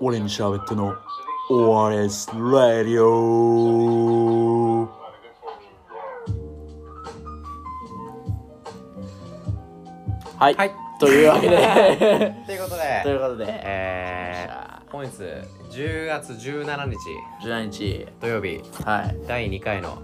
[0.00, 0.94] 俺に喋っての
[1.50, 4.86] ORS ラディオ
[10.38, 10.72] はい、はい。
[10.98, 11.56] というわけで。
[12.46, 15.10] ということとでいうことでえー、本日
[15.70, 16.96] 10月17日。
[17.44, 18.06] 17日。
[18.22, 18.62] 土曜日。
[18.82, 19.16] はい。
[19.26, 19.98] 第2回の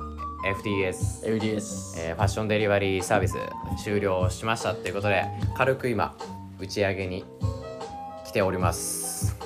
[0.45, 3.35] FTS、FDS えーファッションデリバリーサービス
[3.83, 5.25] 終了しましたっていうことで
[5.57, 6.15] 軽く今
[6.61, 7.25] 打ち上げに
[8.27, 9.46] 来ております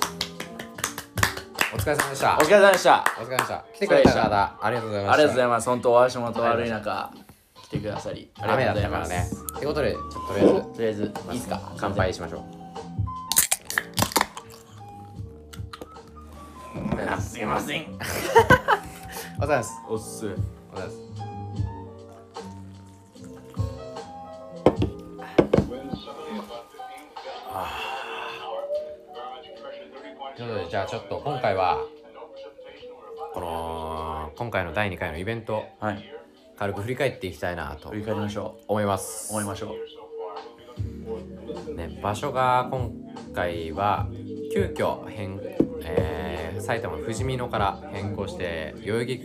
[1.73, 2.37] お疲れ様でした。
[2.37, 3.05] お疲れ様でした。
[3.21, 3.65] お疲れ様でした。
[3.75, 5.13] 来てくれた方ありがとうございました。
[5.13, 5.69] ありがとうございます。
[5.69, 7.13] 本当お足元悪い中
[7.63, 9.35] 来てくださりあり雨だがとうございます。
[9.35, 9.57] ったからね。
[9.57, 10.19] ってことでちょっと
[10.75, 11.73] とりあえずとりあえずいいっすか？
[11.79, 12.43] 乾杯しましょう。
[17.09, 17.83] あすいません。
[19.41, 19.73] お疲れ様です。
[19.89, 20.27] おっす。
[20.27, 20.33] お疲
[20.77, 21.10] れ様です
[30.41, 31.85] ということでじゃあちょっと今回は
[33.35, 36.15] この今回の第2回のイベントはい。
[36.57, 39.31] 軽く振り返っていきたいなと振り返りましょ思いまうす。
[39.33, 39.77] 思いましょ
[41.69, 41.75] う。
[41.75, 42.91] ね、場所が今
[43.35, 44.09] 回は
[44.55, 45.39] 急遽変、
[45.85, 49.23] えー埼玉のふじみ野から変更して代々木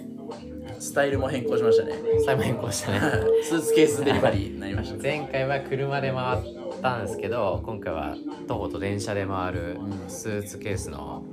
[0.79, 1.93] スタイルも変更しましたね。
[2.25, 2.99] 埼玉変更したね。
[3.43, 4.95] スーツケースデリバリーになりました。
[4.95, 8.15] ね前回は車で回ったんですけど今回は
[8.47, 11.23] 徒歩と電車で回るスーツケースの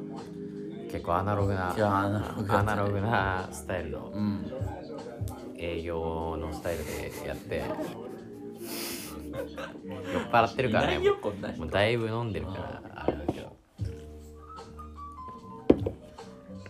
[0.91, 4.53] 結構アナログなアナログなスタイルのうん。
[5.56, 7.62] 営業のスタイルでやって酔
[10.19, 10.98] っ払ってるからね。
[10.98, 13.56] もうだいぶ飲んでるからあれだけど。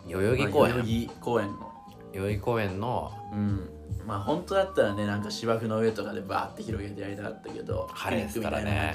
[0.06, 0.74] 代々木公園。
[0.74, 1.72] 代々木公園の。
[2.12, 8.94] 代々木公園のうんまあ本当だったらねなんか芝生の上とかでバーって広げてやりたかったけど晴れですからね。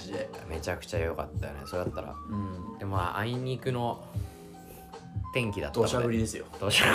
[0.49, 1.61] めちゃくちゃ良かったよね。
[1.65, 2.15] それだったら。
[2.29, 2.77] うん。
[2.77, 4.03] でもまああいにくの
[5.33, 6.45] 天気だったの土砂降りですよ。
[6.59, 6.87] 土砂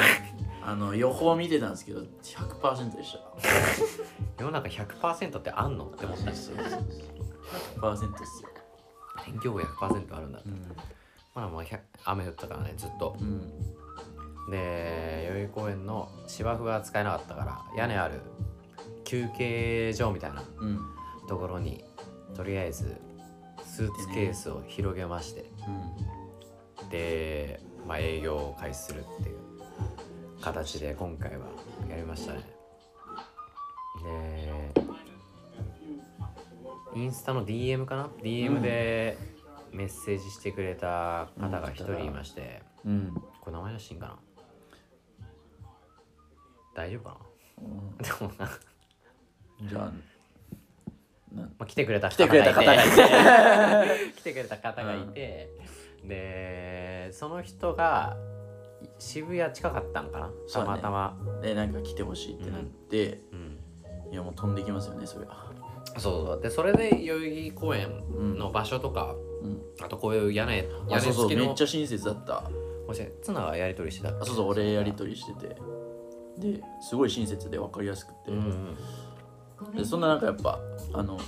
[0.64, 3.18] あの予報見てたんですけど100%でした。
[4.38, 6.56] 世の中100%ってあんのって思ったんですよ。
[7.76, 8.48] 100%ですよ。
[9.24, 10.62] 天気予報100%あるんだうん。
[11.34, 13.16] まあまあ100雨降ったからねずっと。
[13.20, 13.52] うん
[14.50, 18.20] で代々木公園の芝生が使えなかったから屋根ある
[19.04, 20.78] 休憩所みたいなうん。
[21.28, 21.84] ところに
[22.34, 22.96] とりあえず
[23.64, 25.44] スーツケースを広げまして
[26.90, 29.36] で、まあ、営業を開始するっていう
[30.40, 31.46] 形で今回は
[31.88, 32.40] やりましたね。
[34.04, 34.72] で
[36.94, 39.16] インスタの DM かな？DM で
[39.72, 43.14] メッセージしてくれた方が一人いまして、うん。
[43.40, 44.16] これ名前出していいんかな？
[46.74, 47.16] 大丈夫か
[47.58, 47.96] うん。
[47.98, 48.50] なでもな、
[49.68, 49.92] じゃあ
[51.34, 54.12] なまあ、来てくれた来てくれた方がいて。
[54.16, 55.50] 来てくれた方がいて、
[56.04, 58.16] でその人が
[58.98, 60.30] 渋谷近かったんかな？
[60.52, 61.16] たまたま。
[61.40, 63.58] でなんか来てほしいってなって、うん。
[64.12, 65.50] いやもう飛んできますよねそれは
[65.96, 69.62] そうそうでそれで代々木公園の場所とか、うん。
[69.80, 72.50] あとこういう屋根屋あそうそう根付きのめっちゃ親切だった。
[72.86, 75.56] もしツナがやり取りしてたあそうそう俺やり取りしてて
[76.38, 78.76] ですごい親切で分かりやすくて、うんうん
[79.76, 80.58] でそんな中やっぱ
[80.92, 81.20] あの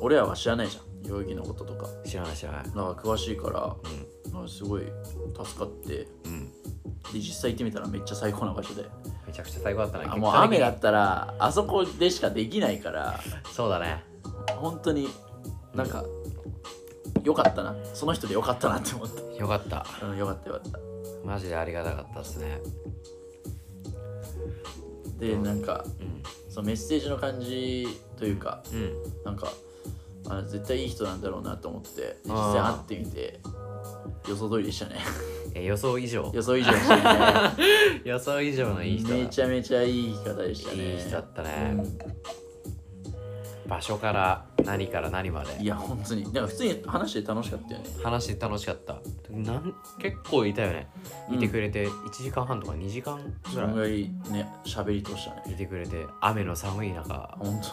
[0.00, 1.02] 俺らは知らないじゃん。
[1.02, 1.86] 代々木のこととか。
[2.04, 2.64] 知らない知らない。
[2.64, 3.74] だから詳しいから
[4.32, 4.82] なんかすごい
[5.44, 5.88] 助かって。
[5.88, 6.52] でうん、うん、
[7.14, 8.84] 実際行ってみたらめっちゃ最高な場所で。
[9.26, 13.18] めちゃくちゃ最高だったねあもう雨だったらあそこでしかできないから。
[13.52, 14.04] そうだね。
[14.56, 15.08] 本当に
[15.74, 16.04] なんか
[17.24, 17.74] よかったな。
[17.94, 19.08] その人でよかったなって思っ
[19.38, 19.86] よかった。
[20.00, 20.78] たうんよかったよかった。
[21.24, 22.60] マジでありがたかったですね
[25.18, 26.22] でなんかうん。
[26.48, 27.86] そのメッセージの感じ
[28.16, 28.92] というかうん。
[29.24, 29.52] なんか
[30.28, 33.40] あ絶対いい人なんだろうなと思ってで実際会ってみて
[34.28, 34.96] 予想通りでしたね。
[35.54, 36.30] え予想以上。
[36.34, 37.54] 予想以上でしたね。
[38.04, 39.14] 予想以上のいい人だ。
[39.16, 40.94] めちゃめちゃいい方でしたね。
[40.94, 41.98] いい人だったうね、ん
[43.68, 45.62] 場所から何から何まで。
[45.62, 46.24] いや本当に。
[46.24, 47.86] だから普通に話して楽しかったよね。
[48.02, 48.96] 話楽しかった。
[49.30, 50.88] なん結構いたよね。
[51.28, 51.34] うん。
[51.36, 53.20] いてくれて1時間半とか2時間
[53.54, 53.72] ぐらい。
[53.72, 53.90] ぐらい
[54.32, 55.42] ね喋り通したね。
[55.52, 57.36] いてくれて雨の寒い中。
[57.38, 57.64] 本当に。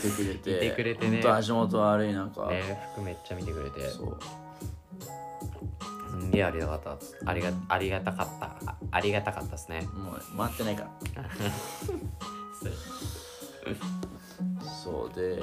[0.00, 0.56] 来てくれて。
[0.66, 1.22] いてくれてね。
[1.22, 3.88] 本当足元悪い中、ね服めっちゃ見てくれて。
[3.88, 4.18] そう。
[6.10, 7.06] すんげえありがたかった。
[7.30, 8.46] ありがありがたかった。
[8.70, 9.88] あありがたかったですね。
[9.94, 10.90] もう回ってないから
[14.64, 15.40] そうで、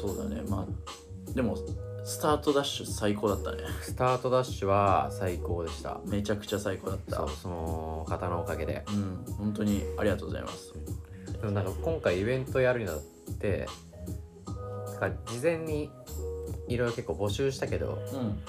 [0.00, 0.42] そうだね。
[0.48, 1.56] まあでも
[2.04, 3.58] スタートダッシュ最高だったね。
[3.82, 6.00] スタートダッシュは最高でした。
[6.06, 7.16] めちゃくちゃ最高だった。
[7.16, 8.84] そうその方のおかげで。
[8.88, 9.24] うん。
[9.36, 10.72] 本当にありがとうございます。
[11.40, 13.00] でもなんか今回イベントやるにあたっ
[13.38, 13.66] て
[15.00, 15.90] なんか事前に
[16.68, 18.42] いろいろ結構募集したけどうん。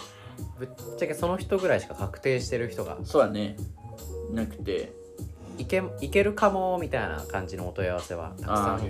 [0.58, 3.58] ぶっちゃけその人ぐらいしか確定してる人がそうだね。
[4.32, 4.94] なくて
[5.62, 8.82] いけいけるかもみたいな感じのお問い合わせはたくあさんあっ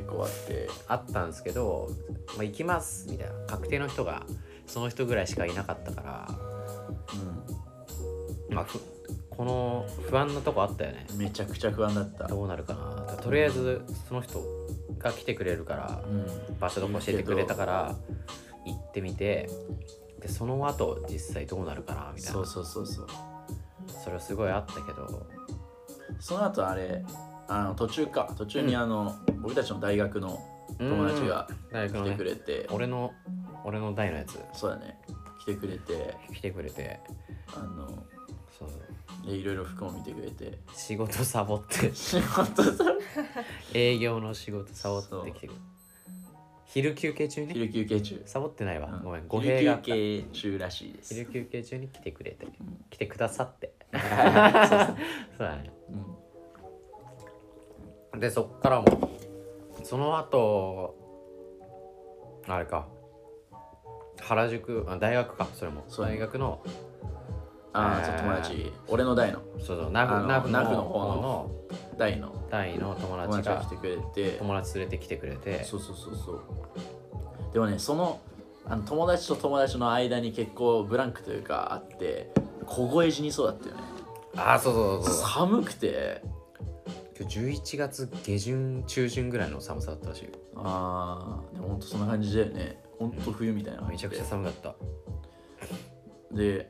[0.47, 0.69] て。
[0.87, 1.89] あったんですけど、
[2.37, 3.33] まあ、行きますみたいな。
[3.47, 4.23] 確定の人が
[4.65, 6.29] その人ぐらいしかいなかったから、
[8.49, 8.79] まあ、ふ
[9.29, 11.05] この不安なとこあったよね。
[11.11, 12.27] うんめちゃくちゃ不安だった。
[12.27, 13.17] どうなるかな。
[13.17, 14.41] とりあえずその人
[14.97, 16.59] が来てくれるからうん。
[16.59, 17.95] 場所どこ教えてくれたから
[18.65, 19.49] 行ってみて。
[20.21, 22.33] でその後実際どうなるかなみたいな。
[22.33, 23.07] そうそうそうそう。
[24.03, 25.27] それはすごいあったけど
[26.19, 27.03] その後あれ
[27.51, 28.33] あの途中か。
[28.37, 30.41] 途中にあの、僕たちの大学の
[30.79, 33.11] 友達が来て大学のねくれて、俺の
[33.65, 34.39] 俺の代のやつ。
[34.53, 34.97] そうだね。
[35.41, 36.15] 来てくれて。
[36.33, 37.01] 来てくれて。
[37.53, 37.87] あの
[38.57, 38.69] そう。
[39.25, 40.59] でいろいろ服も見てくれて。
[40.73, 41.91] 仕事サボって。
[41.93, 42.85] 仕事さ
[43.73, 45.59] 営業の仕事サボってきてくる。
[46.65, 48.23] 昼休憩中に昼休憩中。
[48.25, 49.03] サボってないわ、うん。
[49.03, 49.93] ごめん語弊があった。
[49.93, 51.13] 昼休憩中らしいです。
[51.13, 52.47] 昼休憩中に来てくれて、
[52.89, 54.01] 来てくださってそ う
[55.37, 55.71] そうだね。
[58.13, 58.19] うん。
[58.19, 58.85] でそっからも
[59.83, 60.95] その後
[62.47, 62.87] あれか。
[64.21, 65.83] 原宿あ大学かそれも。
[65.87, 66.05] そう。
[66.05, 66.61] 大学の
[67.73, 68.73] ああ、えーそう友達。
[68.87, 69.39] 俺の代の。
[69.59, 71.51] そうそうナフナフの方方のの。
[71.97, 72.31] 代の。
[72.49, 73.97] 大の友友達が達が来てくれ
[74.31, 74.37] て。
[74.37, 75.63] 友達連れてきてくれて。
[75.63, 76.41] そうそうそうそう。
[77.53, 78.19] でもねその
[78.65, 82.29] あの友達と友達の間に結構ブランクというかあって
[82.65, 83.81] 凍え死にそうだったよね。
[84.35, 85.29] ああそうそうそうそう。
[85.29, 86.21] 寒くて。
[87.19, 90.31] 今日11月下旬中旬ぐらいの寒さだったらしいよ。
[90.55, 92.81] ああでもほんとそんな感じだよね。
[92.97, 94.75] ほんと冬みたいなめちゃくちゃ寒かった。
[96.31, 96.67] で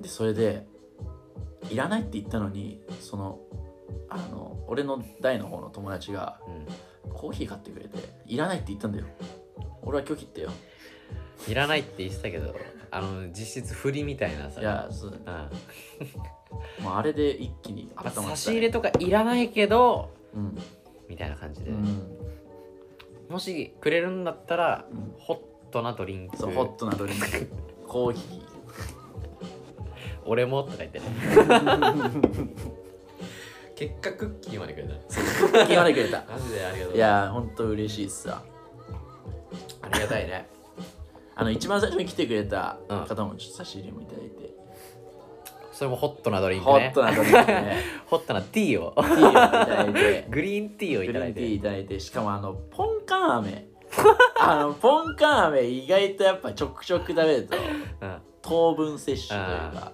[0.00, 0.66] でそれで
[1.70, 3.40] いらないって言ったのにその
[4.08, 6.66] あの俺の代の方の友達がうん。
[7.12, 9.06] コーヒー買ってくれていらないって言ったんだよ。
[9.82, 10.50] 俺は拒否ってよ。
[11.46, 12.54] いらないって言ってたけど
[12.94, 14.60] あの実質振りみたいなさ。
[14.60, 15.14] いやそうう
[16.80, 16.84] ん。
[16.84, 20.56] もうあれで一気にまあ温まった、ね、差し入れとかいらないけどうん、
[21.08, 22.02] みたいな感じで、うん。
[23.28, 25.14] もしくれるんだったら、うん。
[25.18, 26.36] ホットなドリンク。
[26.36, 27.26] そうホットなドリンク。
[27.88, 28.42] コーヒ
[30.24, 31.04] 俺もとか言ってね。
[33.74, 34.94] 結果クッキーまでくれた。
[34.94, 36.24] ー決までくれた。
[36.30, 38.42] マジでありがとういやーほんと嬉しいっすわ。
[39.82, 40.53] ありがたいね
[41.36, 43.04] あの一番最初に来てくれたうん。
[43.06, 44.54] 方もちょっと差し入れもいただいて、
[45.72, 47.76] それもホットなドリンクホねットなドリンクね。
[48.06, 48.92] ホットなティーを。
[48.94, 50.26] ティーをいただいて。
[50.30, 52.00] グリーンティーをいグリーンティーただいていただいて。
[52.00, 53.38] しかもあのポンカン。
[53.38, 53.66] 飴
[54.40, 57.56] あのポンカン飴意外とやっぱちょくちょく食べると
[58.00, 58.16] うん。
[58.42, 59.92] 糖分摂取というか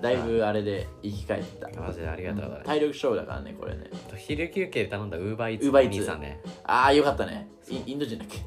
[0.00, 1.68] だいぶあれで生き返った。
[1.80, 3.90] マジでありがとうございます体力勝負だからねこれね。
[4.16, 6.40] 昼休憩で頼んだウーバーイーツ Uber Eats 兄さんね。
[6.64, 7.50] ああよかったね。
[7.68, 8.38] イインド人だっけ？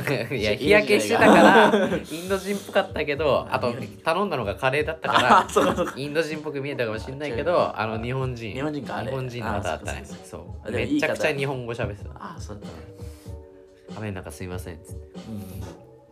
[0.34, 3.74] いや日 焼けしてたからインド人っぽかったけどあと
[4.04, 8.52] 頼んだのがカレーだったかあらインド人っぽく見えたかもしれないけどあの日本人。
[8.54, 12.10] 日本人か日本人の方だったねあそうめちゃくちゃ方日本語喋ってた。
[12.12, 15.00] ああそうだったね雨の中すいませんっつって。
[15.28, 15.62] うん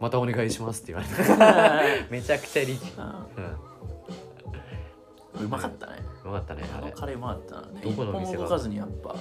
[0.01, 3.45] またお願いしますって言われて めちゃくちゃリッチあうん。
[5.41, 5.97] ーうまかったね。
[6.25, 6.93] よかったねあれ。
[6.93, 8.45] カレーうまかったなどこの店が？
[8.45, 9.17] 動かずにやっぱ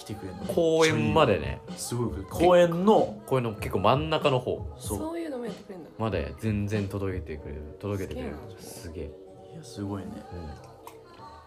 [0.00, 0.44] 来てくれるの。
[0.54, 1.60] 公園までね。
[1.76, 4.66] すごい公園のこういうの結構真ん中の方。
[4.78, 4.98] そう。
[4.98, 7.76] そういうのもやってくれるんだまで全然届けてくれる。
[7.78, 8.36] 届けてくれる。
[8.58, 9.04] すげえ、
[9.52, 10.08] いやすごいね。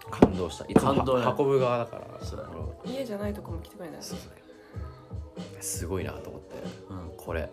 [0.05, 0.65] うん、感動した。
[0.65, 2.23] いつも運ぶ側だから。
[2.23, 2.47] そうだ
[2.85, 4.19] 家じゃないとこも来てくれるんだそう
[5.59, 6.55] すごいなと思って。
[6.89, 7.17] うん。
[7.17, 7.49] これ。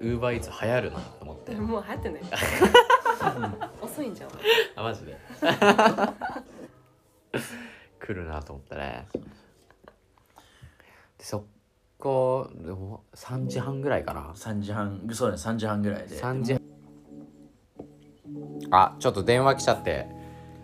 [0.00, 1.54] ウーバーイーツ流行るなと思って。
[1.56, 2.22] もう流行ってない。
[3.82, 4.30] 遅いんじゃん
[4.76, 5.18] あマジで。
[8.00, 9.06] 来るなと思ったね
[11.22, 11.46] でそ
[11.98, 14.32] こでも3時半ぐらいかな。
[14.34, 16.16] 3時半そうだね3時半ぐらいで。
[16.16, 16.56] 3時
[18.72, 20.08] あちょっと電話来ちゃって。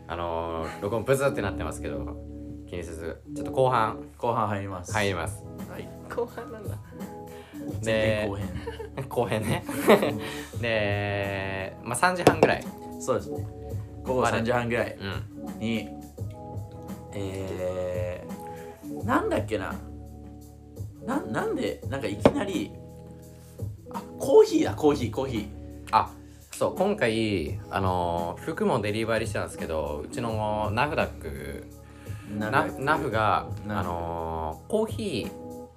[0.09, 2.17] あのー、録音ブズってなってますけど
[2.67, 4.01] 気にせずちょっと後半。
[4.19, 4.93] 後半入ります。
[4.93, 5.45] 入ります。
[5.71, 5.89] はい。
[6.11, 6.77] 後半なんだ。
[7.85, 8.43] 前編後で
[8.97, 9.65] 編後編ね。
[10.61, 12.65] でまあ3時半ぐらい。
[12.99, 13.47] そうですね。
[14.03, 15.59] 午後3時半ぐらいうん。
[15.61, 15.89] に
[17.15, 19.73] えー、なんだっけな
[21.09, 22.71] ななんでなんかいきなり
[23.91, 24.75] あコーヒーだ。
[24.75, 25.49] コーヒーコーヒー。
[25.91, 26.11] あ
[26.53, 31.67] そう今回あのー服もデリバリーしたんですけどうちのナフダック
[32.39, 33.81] なナナフがナフ。
[33.81, 35.31] あのーコーヒ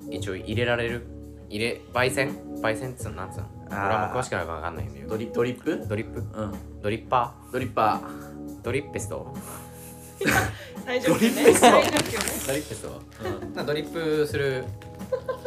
[0.10, 1.08] ー一応入れられる
[1.50, 2.36] 入れ焙煎？
[2.62, 3.48] 焙煎っつうのなんつうの？
[3.70, 5.10] 俺はもう詳しくないから分かんないんだけど。
[5.10, 5.86] ドリドリップ？
[5.88, 6.20] ドリップ？
[6.20, 6.82] うん。
[6.82, 8.62] ドリッパドリッパー。
[8.64, 9.34] ドリッペスト？
[10.86, 11.44] 最上級ね。
[11.44, 13.02] ドリップペスト？
[13.66, 14.66] ドリップする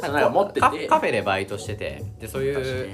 [0.02, 0.60] なんか持ってて。
[0.60, 2.86] カカフェでバイトしててでそういう確か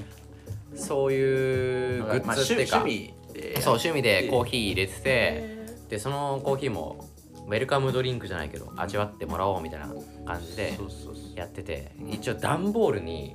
[0.75, 3.61] にそういうグッズっていうか、趣趣味で。
[3.61, 7.09] そう趣味でコーヒー入れててへでそのコーヒーも
[7.47, 9.89] ウェルカムドリンクじゃないけど味わってもらおうみたいな
[10.25, 11.37] 感じでそうそうそう。
[11.37, 13.35] やってて一応段ボールに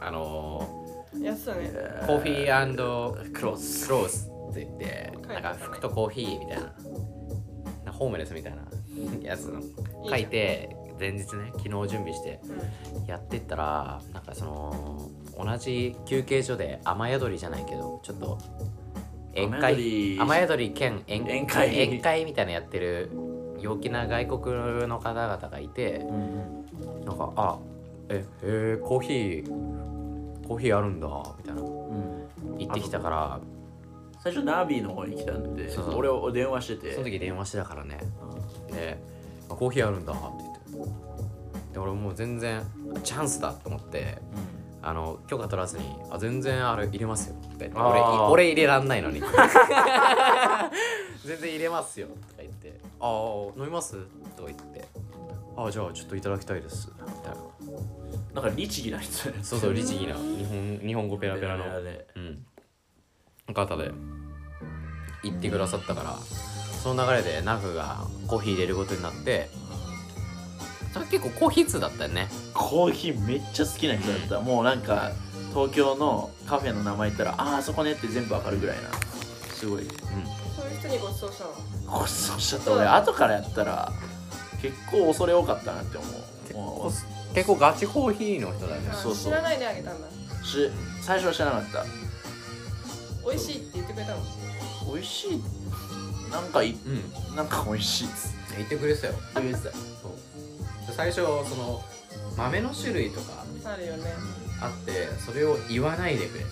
[0.00, 1.70] あのーやつだね。
[1.72, 3.86] ーコーヒークロス。
[3.86, 6.60] クロースって言ってなんか服とコーヒーみたい
[7.86, 8.62] なホームレスみたいな
[9.22, 9.50] やつ
[10.08, 12.40] 書いて前日ね昨日準備して
[12.98, 13.06] うん。
[13.06, 18.38] やってったらなんかその同じ休憩所で雨宿りじゃないけどちょっと
[19.34, 20.18] 宴会り。
[20.20, 21.68] 雨宿り兼宴宴会。
[21.86, 23.10] 宴会みたいなのやってる
[23.60, 27.58] 陽気な外国の方々がいてうんなんかあ
[28.08, 31.60] ええーコーヒーコーヒーあるんだみたいな。
[31.62, 32.56] うん。
[32.58, 33.40] 言ってきたから。
[34.22, 36.92] 最初ナビの方に来たんで俺を電話してて。
[36.94, 37.98] その時電話してたからね。
[38.72, 38.98] で
[39.48, 40.55] あコーヒーあるんだって言って
[41.72, 42.62] で俺もう全然
[43.02, 44.18] チャンスだと思って
[44.82, 49.20] あの許可取らずに「あ全然あれ入れますよ」って俺俺入れらんないのに。
[51.24, 53.10] 全然入れますよとか言って「ああ
[53.58, 53.96] 飲みます?」
[54.36, 54.86] とか言って
[55.56, 57.36] 「ああじゃあちょっといただきたいです」みたいな。
[58.34, 59.38] なんか律儀な人ね。
[59.42, 60.14] そうそう律儀な。
[60.14, 61.64] 日本日本語ペラペラの。
[61.64, 62.06] ペラペラで。
[62.16, 63.54] うん。
[63.54, 63.90] 方で。
[65.22, 66.16] 言ってくださったから
[66.82, 69.48] その流れでナフがコーヒー入れることになって
[70.96, 72.28] それ結構コーヒー通だったよね。
[72.54, 74.40] コーヒーめっちゃ好きな人だった。
[74.40, 75.12] もうなんか
[75.50, 78.90] 東京のカフェの名前言ったらああそこねって全部わかるぐらいな。
[79.54, 79.82] すごい。
[79.82, 79.88] うん。
[80.56, 82.72] そういう人にご馳走したのごちそうしちゃった。
[82.72, 83.92] 俺後からやったら
[84.62, 86.54] 結構恐れ多かったなって思う。
[86.86, 86.92] も
[87.34, 88.90] 結構ガチコーヒーの人だよね。
[88.90, 89.32] あそうそう。
[89.32, 90.08] 知らないであげたんだ。
[90.08, 90.70] うし
[91.02, 91.84] 最初は知らなかった。
[93.28, 94.22] 美味しいって言ってくれたの？
[94.94, 95.42] 美味しい？
[96.32, 97.36] なんかいうん。
[97.36, 99.12] なんか美味しいっつ言ってくれてたよ。
[99.12, 100.12] って言ってたそう
[100.96, 101.82] 最初その
[102.36, 104.04] 豆の種類とかあるよね。
[104.60, 106.44] あってそれを言わないでくれ。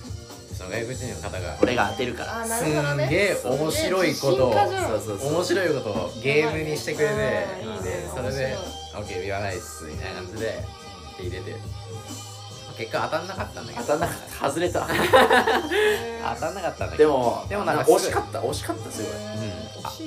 [0.54, 2.42] その外国人の方が俺が当てるから。
[2.42, 3.06] あなするほどね。
[3.06, 7.46] んげえ面白いことを面白いことをゲームにしてくれて
[8.14, 8.56] それで
[8.94, 10.64] 面「OK 言わないっす」みたいな感じで
[11.18, 11.56] 入れて。
[12.76, 13.84] 結果当たんなかったんだけど。
[13.86, 14.48] 当たんなかった。
[14.48, 14.80] 外れた。
[16.34, 17.04] 当たんなかったんだけど。
[17.04, 18.40] でもでもなんか惜しかった。
[18.40, 19.52] 惜しかったすごいうん。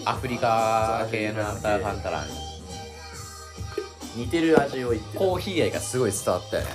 [0.05, 2.56] あアフリカ系のアフターファンタラン
[4.17, 5.19] 似てる味を言ってた。
[5.19, 6.69] コーヒー愛がすごい伝わったよね。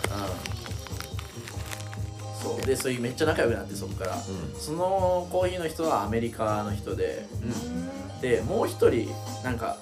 [2.45, 2.57] うん。
[2.57, 2.67] そう。
[2.67, 4.17] でそういうめっちゃ仲良くなってそこから。
[4.59, 7.27] そのコーヒーの人はアメリカの人で
[8.21, 9.09] でもう一人
[9.45, 9.77] なんか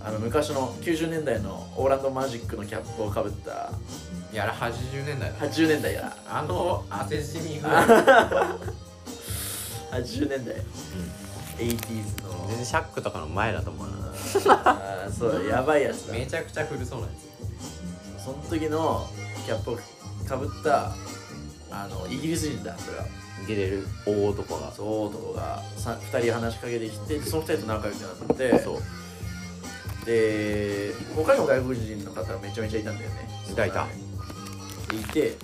[0.00, 3.70] あの昔の90年代のオーランドマジックのキャップをかぶった。
[4.32, 5.36] いやあれ80年代だ。
[5.38, 7.70] 80年代やあの汗染み具合
[9.92, 10.56] 80年代
[11.56, 12.46] 80s の。
[12.48, 13.94] 全然シャックとかの前だと思うな。
[13.94, 16.14] あーそうやばいやつだ。
[16.14, 17.12] めちゃくちゃ古そうなや
[18.18, 19.06] その時の
[19.44, 19.78] キャップを
[20.26, 20.92] かぶった
[21.70, 23.04] あのイギリス人だそれは。
[23.04, 24.72] つゲレる大男が。
[24.72, 28.58] そう男がさ2人話しかけてきてその2人と仲良くなって。
[28.58, 28.78] そう。
[30.06, 33.28] で他にも外国人の方がめちゃめちゃいたんだよね。
[33.50, 33.86] いたいた。
[34.88, 35.36] でいて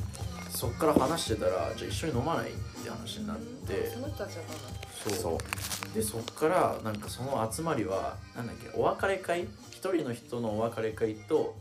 [0.51, 2.51] そっから話してたらじゃあ一緒に飲まない？
[2.51, 3.91] って話になって。
[3.93, 5.95] その人たちだったんだそう。
[5.95, 9.49] でそっからなんかその集まりはなんだっけお別れ会？
[9.71, 11.57] 一人の人のお別れ会と,、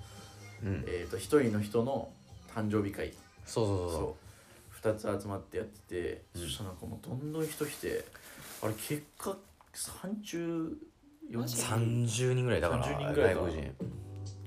[0.64, 0.84] うん。
[0.88, 2.10] えー、と一人の人の
[2.54, 3.14] 誕生日会。
[3.46, 4.18] そうそうそうそ
[4.96, 4.96] う。
[5.04, 6.42] 2つ集まってやってて、うん。
[6.42, 8.06] そしたらなんかもうどんどん人来て
[8.62, 9.38] あれ結果
[9.74, 10.76] 3040
[11.32, 12.46] 30人？
[12.46, 13.74] ぐらいだから30人ぐらいか外国人。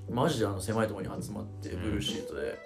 [0.09, 1.81] マジであの狭いところに集まってうん。
[1.81, 2.59] ブルーシートで、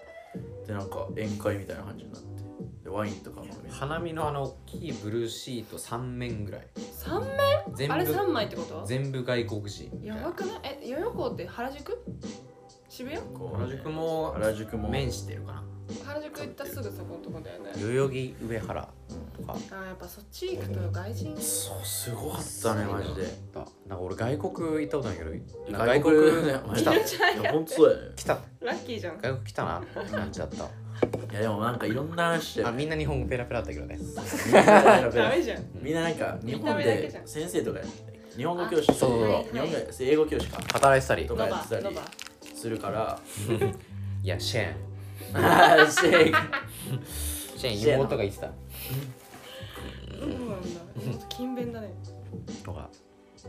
[0.67, 2.27] でなんか宴会みたいな感じになって。
[2.43, 2.46] で
[2.85, 6.67] ワインとかも花見のあの大きいブルーシート3面ぐらい。
[6.93, 7.29] 三面？
[7.75, 8.85] 全あれ三部枚ってこと？
[8.85, 10.59] 全部外国人やばくない？
[10.63, 11.97] え代々木って原宿？
[12.89, 13.21] 渋谷？
[13.21, 14.89] こうね原宿も原宿も。
[14.89, 15.63] 面してるかな。
[16.05, 17.71] 原宿行ったすぐそこのとこだよね。
[17.75, 18.89] 代々木上原
[19.37, 19.55] とか。
[19.71, 21.37] あやっぱそっち行くと外人。
[21.37, 23.23] そうすごかったねマジで。
[23.53, 25.31] だなんか俺外国行ったことないけど
[25.77, 26.93] 外国ね来た。
[26.93, 26.97] い
[27.43, 28.13] や本当だよね。
[28.15, 28.37] 来た。
[28.61, 29.17] ラッキーじゃん。
[29.17, 29.79] 外国来たな。
[29.79, 30.67] って感じだった
[31.31, 33.97] いやでもなんかいろんな話してあみんな日本語ペラペラだったけどね。
[33.97, 34.05] み
[34.51, 34.63] んな
[35.09, 35.63] ダメじゃん。
[35.81, 37.79] みんななんか日本で先生とか
[38.35, 39.53] 日本語教師あそうそうそう。
[39.53, 40.61] 日本語英語教師か。
[40.73, 41.25] 働いてたり。
[41.27, 41.95] とかやってたり
[42.55, 43.19] するから。
[44.23, 45.91] いやシェーン。
[45.91, 46.37] シェイク
[47.57, 48.47] シェーン妹が言ってた。
[48.47, 48.51] そ
[50.25, 51.27] うなんだ。
[51.29, 51.93] 勤勉だね。
[52.63, 52.89] とか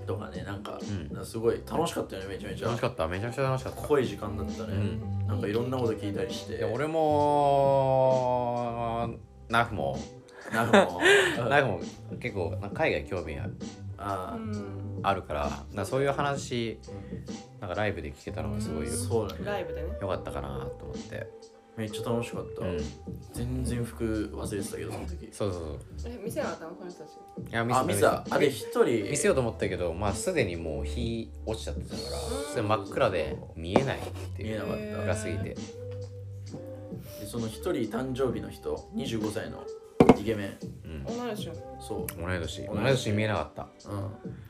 [0.06, 0.78] とかねなんか
[1.12, 1.26] うん。
[1.26, 2.66] すごい楽しかったよねめちゃめちゃ。
[2.66, 3.08] 楽しかった。
[3.08, 3.80] めちゃくちゃ楽しかった。
[3.82, 5.26] 濃い時間だったね、うん。
[5.26, 6.56] なんかいろんなこと聞いたりして。
[6.56, 8.38] いや俺も
[9.48, 9.98] ナフも。
[10.52, 11.00] なんかも。
[11.46, 11.80] うナフも
[12.20, 13.56] 結構なんか海外興味ある。
[13.98, 14.38] あ
[15.02, 16.78] あるからなんかそういう話
[17.60, 19.44] なんかライブで聞けたのがすごいそうだね。
[19.44, 19.88] ライブでね。
[20.00, 21.26] 良かったかなと思って
[21.78, 22.78] めっちゃ楽しかった、うん。
[23.32, 25.28] 全然服忘れてたけどその時。
[25.30, 26.12] そうそうそう。
[26.12, 27.12] え店なかったのこの人たち？
[27.48, 28.84] いやあ見せたあで一人。
[29.08, 32.18] 見せようと思ったけどまあすでにもう日落ちちゃってたから
[32.50, 34.02] それ真っ暗で見えないっ
[34.36, 34.48] ていう。
[34.48, 35.14] 見えなかった。
[35.14, 35.44] 暗すぎて。
[35.50, 35.56] で
[37.26, 39.64] その一人誕生日の人25歳の
[40.18, 40.58] イケメン。
[40.84, 41.06] うん。
[41.06, 42.06] 女の人そう。
[42.20, 42.66] 同い年。
[42.66, 43.12] 同い年。
[43.12, 43.68] 見えなかった。
[43.88, 44.00] うん。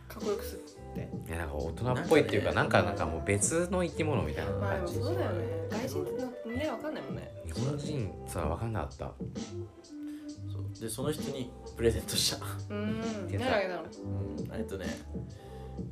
[0.09, 0.79] かっこよくするって。
[1.29, 5.45] いやなんか大人っぽいっていうかなんかなんかもう別の生き物みたいなまあでも感じそうだよね。
[5.71, 7.31] 外人ってねわかんないもんね。
[7.47, 9.05] 日本人さ分かんなかった。
[9.07, 10.81] そう。
[10.81, 12.45] でその人にプレゼントした。
[12.71, 13.01] うん。
[13.31, 13.85] 何あげたの？
[14.57, 14.87] えっとね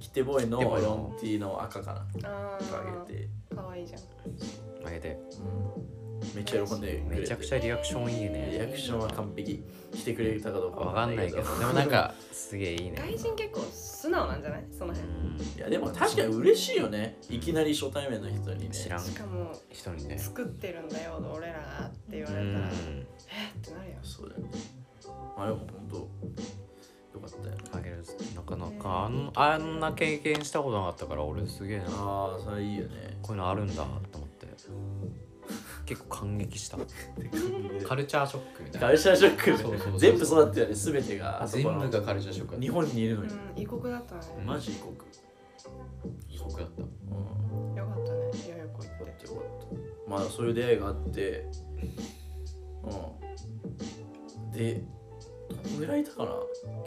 [0.00, 0.88] キテボーイのキテボーイの。
[0.88, 2.28] ロンティーの赤かな。
[2.28, 4.00] ああげて、あかわいいじゃん。
[4.86, 5.18] あげて。
[5.38, 5.95] うん、
[6.34, 7.20] めっちゃ喜んでくれて。
[7.22, 9.62] めちゃくちゃリアクションいいリねアクションは完璧
[9.94, 11.58] 来てくれたかどうか分かんないけど。
[11.58, 12.96] でもなんかすげえいいね。
[12.96, 14.64] 外人結構素直なんじゃない？
[14.70, 15.58] そのう辺ん。
[15.58, 17.18] いやでも確かに嬉しいよね。
[17.28, 18.70] いきなり初対面の人にね。
[18.70, 19.00] 知らん。
[19.00, 20.18] しかも人にね。
[20.18, 22.54] 作ってるんだよ俺らがって言われたらうん。
[22.54, 22.60] え？
[22.60, 23.96] ってなるよ。
[24.02, 24.50] そうだよね。
[25.36, 26.08] あれも本当よ
[27.20, 27.54] かったよ。
[27.72, 28.04] あげる。
[28.34, 31.84] なかなかあんあんな経験したことなかったから俺すげえな。
[31.88, 33.18] ああそれいいよね。
[33.22, 34.46] こういうのあるんだと思って
[35.86, 36.76] 結構感激した。
[37.86, 38.86] カルチャーショックみたいな。
[38.88, 41.80] カルチャーショックそうそうそう全部そうだったよね全てがあそこの。
[41.80, 44.20] 全部がカルチャーショック日本にいるのに、うん異国だったね。
[44.44, 44.92] マジ異国。
[46.28, 46.82] 異国だった。
[46.82, 46.84] う
[47.72, 47.74] ん。
[47.76, 49.26] よかったねいやよく行っよかって。
[49.26, 50.10] たよかった。
[50.10, 51.46] まあそういう出会いがあって。
[52.84, 54.50] うん。
[54.52, 54.82] で
[55.78, 56.30] ぐらいいたかな？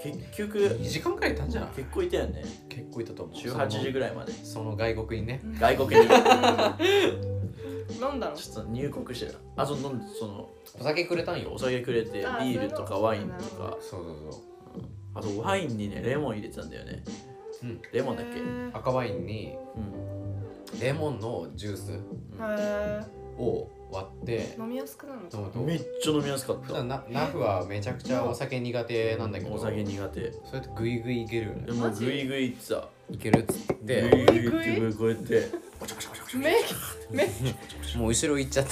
[0.01, 1.69] 結局2時間くらいいたんじゃない？
[1.75, 2.43] 結構いたよね。
[2.69, 3.35] 結構いたと思う。
[3.35, 4.31] 18時ぐらいまで。
[4.31, 5.41] その外国にね。
[5.59, 6.07] 外国に。
[6.07, 6.11] ち
[8.01, 10.49] 飲んだのょっと入国してたあその飲んその
[10.79, 11.51] お酒くれたんよ。
[11.53, 13.77] お酒くれてビあールとかワインとか。
[13.81, 14.41] そうそうそう
[15.15, 17.03] あとワインにねレモン入れてたんだよね。
[17.63, 17.81] うん。
[17.91, 18.41] レモンだっけ？
[18.77, 20.79] 赤ワインにうん。
[20.79, 21.91] レモンのジュース
[22.39, 23.05] へ
[23.39, 24.55] を割って。
[24.57, 25.39] ー飲みやすくなるの？
[25.39, 29.53] 飲むとめっちゃ飲みやすかっ普た段なナフはめちゃくちゃお酒苦手なんだけど。
[29.53, 30.33] お酒苦手。
[30.45, 31.65] それってグイグイいけるよね。
[31.65, 32.87] でもグイグイってさ。
[33.11, 35.49] いけるっつっグイてグイってこうやって。
[36.35, 36.55] 目
[37.11, 37.25] 目
[37.97, 38.71] もう後ろ行っちゃって。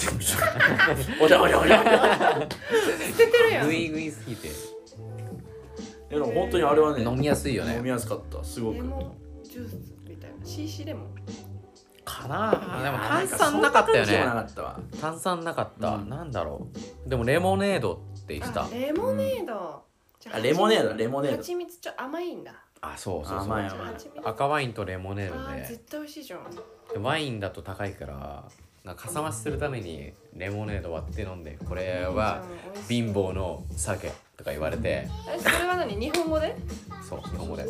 [1.20, 2.48] おじゃおじゃおじゃ
[3.12, 3.68] 捨ててるやん。
[3.68, 4.50] グイグイすぎて。
[6.10, 7.78] でも本当にあれはね飲みやすいよね。
[7.78, 8.76] 飲みやすかったすごく。
[8.76, 9.12] レモン
[9.44, 9.78] ジュース
[10.08, 10.46] みたいな。
[10.46, 11.16] CC レモン
[12.08, 12.80] かな。
[12.80, 14.26] あでもあ炭酸なかったよね
[15.00, 16.10] 炭酸なかった、うん。
[16.10, 16.68] なんだろ
[17.06, 17.10] う。
[17.10, 18.64] でもレモネードって言ってた。
[18.66, 19.84] あレモネード。
[20.32, 21.38] あレモネードレモネード。
[21.38, 22.54] 蜂蜜ちょ甘いんだ。
[22.80, 23.72] あそうそうそう甘い
[24.24, 26.40] 赤ワインとレモネーあドでー絶対美味しいじゃん。
[26.94, 28.44] でワインだと高いから
[28.84, 32.44] なんかかさ増しするためにレモネード割って飲んでこれは
[32.88, 35.08] 貧乏の酒とか言われて。
[35.28, 35.96] えそれは何？
[35.96, 36.56] 日本語で？
[37.02, 37.66] そう日本語で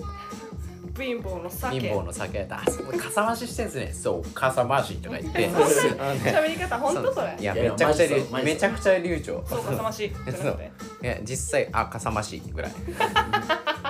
[0.98, 1.80] 貧乏の酒。
[1.80, 2.46] 貧乏の酒。
[2.46, 3.94] だそうかさ増ししてんすね。
[3.94, 5.50] そうかさ増しとか言って。
[5.52, 9.44] 喋り方本当それいやいやめちゃくちゃめちゃくちゃ流暢。
[9.48, 10.10] そうかさまし。
[10.10, 10.72] じゃなくて。
[11.04, 12.72] いや実際あかさ増しぐらい。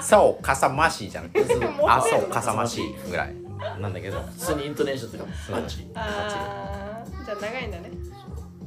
[0.02, 1.32] そうかさ増しじゃん
[1.88, 3.36] あそうかさ増しぐらい
[3.80, 4.22] なんだけど。
[4.22, 5.88] 普通にイントネーションとかバッチ。
[5.96, 7.26] あー。
[7.26, 7.91] じゃあ長いんだね。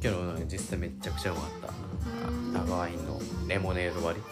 [0.01, 1.51] けどね実際めちゃくちゃうまかっ
[2.53, 2.61] た。
[2.63, 3.19] 赤ワインの。
[3.47, 4.23] レモネード割り。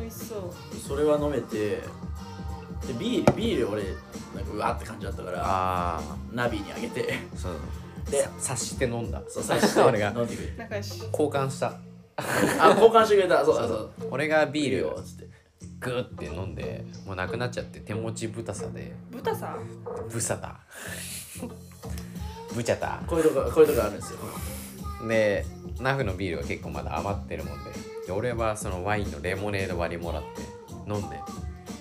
[0.00, 0.52] 美味しそう。
[0.76, 1.82] それは飲めて
[2.86, 6.00] でビールビール俺なんかうわーって感じだったからあ
[6.32, 7.18] ナビにあげて。
[7.34, 7.52] あそう。
[8.10, 9.22] で察して飲んだ。
[9.28, 10.08] そう最初 俺が。
[10.08, 10.58] 飲んでくれて。
[10.58, 11.72] 仲良し交換した。
[12.16, 13.44] あ交換してくれた。
[13.44, 13.74] そうそうそ
[14.06, 14.08] う。
[14.10, 15.30] 俺がビールをっつって。
[15.78, 18.92] グーって飲んでもうなくなっちゃって手持ちぶたさで。
[19.10, 19.56] 豚さ？
[20.10, 20.60] ぶさた。
[22.54, 23.02] ぶちゃた。
[23.06, 24.18] こういうとここういうとこあるんですよ。
[25.08, 25.44] で
[25.80, 27.70] ナフのビールは結構まだ余ってるもんで。
[28.06, 30.42] で俺はそのワインのレモネード割りもらって
[30.92, 31.18] 飲んで。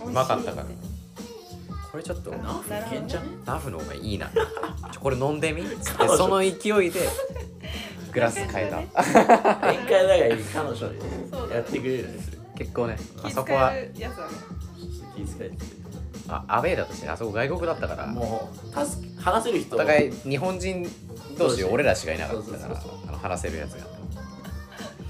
[0.06, 0.68] うまかったから
[1.92, 4.30] これちょっとナフいけんじゃねナフの方がいいな。
[4.92, 5.62] ちょこれ飲んでみ？
[5.62, 6.48] っつってその勢
[6.86, 7.02] いで。
[8.14, 9.02] グラス変えた。
[9.68, 10.78] 宴会だがいい彼女に
[11.32, 14.32] そうだやってくれるんですよ結構ねあ気そこは遣えるやつだね。
[15.16, 15.52] 気遣い
[16.28, 19.76] あアウェーだったしあそこ外国だったからもう助け話せる人。
[19.76, 20.90] お互い日本人
[21.38, 23.86] 同士俺らしかいなかったかそうそうそうらあの話せるやつが。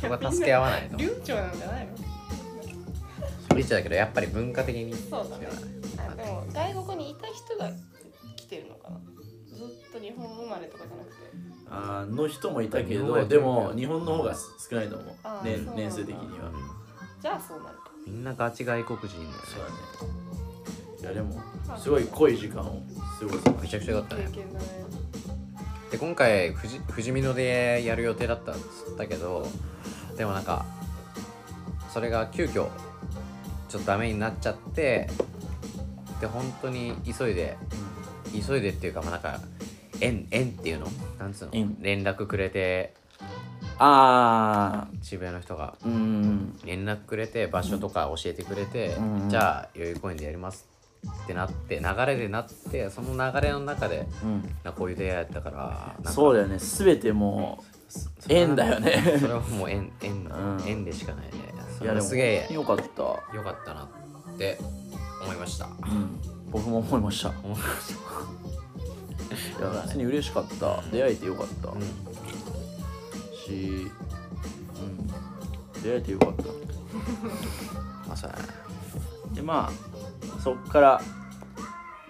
[0.02, 5.48] そこは助け合わないと流暢なんじゃないのリッチだけどやっぱり文化的にそうだね
[6.10, 7.72] あでも外国にいた人が
[8.36, 9.00] 来てるのかな？
[9.56, 11.16] ずっと日本生まれとかじゃなくて。
[11.70, 15.16] あの人もいたけどでも日本の方が少ないと思う。
[15.44, 16.52] 年年数的には。
[17.22, 17.92] じゃあそうなるか。
[18.06, 19.34] みんなガチ外国人だよね。
[19.46, 19.64] そう。
[19.64, 19.76] だね
[21.02, 21.42] いやでも
[21.78, 22.82] すごい濃い時間を
[23.20, 24.30] 過ごせまめちゃくちゃ良かったね。
[25.92, 28.58] で今回富士富士見野でやる予定だったん
[28.98, 29.48] だけど
[30.18, 30.66] でもなんか
[31.90, 32.70] それが急遽ちょっ
[33.72, 35.10] とダメになっちゃって
[36.21, 37.57] で本当に急いで
[38.47, 39.41] 急いでっていうかまあなんか
[39.99, 40.88] 縁縁っていうの？
[41.19, 41.51] なんつうの？
[41.53, 41.75] 縁。
[41.81, 42.93] 連絡くれて
[43.77, 45.75] ああ渋谷の人が。
[45.84, 46.57] うん。
[46.63, 49.29] 連絡くれて場所とか教えてくれて、うん。
[49.29, 50.67] じゃあ代々木公園でやります
[51.23, 54.55] ってなって流れでなってその流れの中でうん。
[54.63, 56.57] なこういう出会いやったからなんかそうだよね。
[56.60, 59.17] 全てもうそれは縁だよね。
[59.19, 60.63] それはもう縁縁,、ん。
[60.65, 61.31] 縁でしかないね。
[61.77, 62.84] そいやすげえよかった。
[63.36, 63.84] よかったな
[64.34, 64.60] って
[65.23, 65.65] 思いました。
[65.65, 65.71] うん。
[66.51, 67.29] 僕も思いました。
[67.29, 67.95] い思いまし
[69.62, 70.81] や普通に嬉しかった。
[70.91, 71.67] 出会えてよかった。
[71.67, 71.81] た、うん。
[73.34, 73.89] し、
[74.75, 75.07] うん、
[75.81, 76.43] 出会えてよかった。
[78.07, 78.43] まあそうやね
[79.34, 79.71] でまあ
[80.41, 81.01] そっから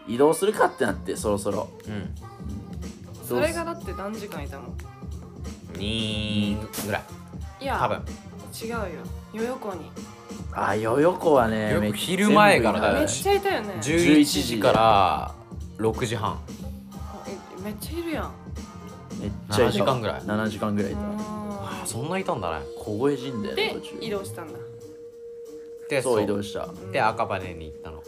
[0.08, 1.69] 移動するかってなってそろそろ。
[1.88, 2.15] うん。
[3.28, 4.63] それがだって何時間いたの
[5.74, 7.04] ？2ぐらい。
[7.62, 8.04] いや多分。
[8.54, 8.80] 違うよ。
[9.34, 9.89] 代々木に
[10.54, 13.00] あよよこはね昼前からだよね。
[13.02, 13.74] めっちゃいたよね。
[13.82, 15.34] 11時から
[15.78, 16.40] 6時半。
[17.64, 18.32] めっちゃいるやん。
[19.20, 19.72] めっちゃいた。
[19.72, 20.22] 7時間ぐらい。
[20.22, 21.02] 7時間ぐらいいた。
[21.02, 22.66] あそんないたんだね。
[22.78, 24.60] 凍え死んだよねで移動したんだ。
[25.90, 26.66] でそう移動した。
[26.66, 28.04] うんで赤羽に行ったの。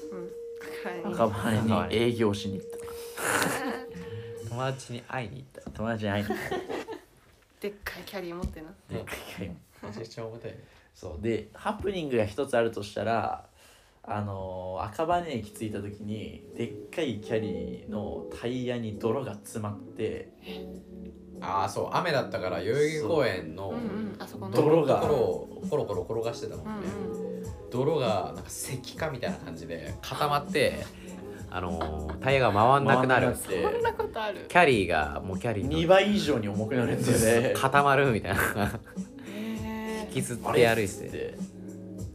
[1.04, 1.14] うん。
[1.14, 1.96] 赤羽に。
[1.96, 2.68] 営業しに行っ
[4.50, 5.70] 友達に会いに行った。
[5.72, 6.38] 友達に会いに行っ
[7.62, 8.68] でっかいキャリー持ってな。
[8.90, 9.06] て
[9.82, 10.56] めちゃくちゃ重たい
[10.94, 11.22] そう。
[11.24, 13.46] でハプニングが一つあるとしたら
[14.04, 20.34] あのー赤羽駅着いた時にでっかいキャリーのタイヤに泥が詰まって
[21.42, 21.90] ああそう。
[21.94, 23.74] 雨だったから代々木公園の
[24.54, 25.00] 泥が。
[25.02, 27.44] ところをコロコロ転がしてたもんね、うんうん。
[27.72, 30.86] 泥がなんか石化みたいな感じで固まって
[31.50, 34.46] あのータイヤが回んなくなる回んなくそんなことある。
[34.48, 35.72] キャリーがもうキャリーの。
[35.72, 37.54] 2倍以上に重くなるんだよね。
[37.56, 38.80] 固まるみたいな
[40.14, 41.10] きずっあて歩いって。
[41.10, 41.38] て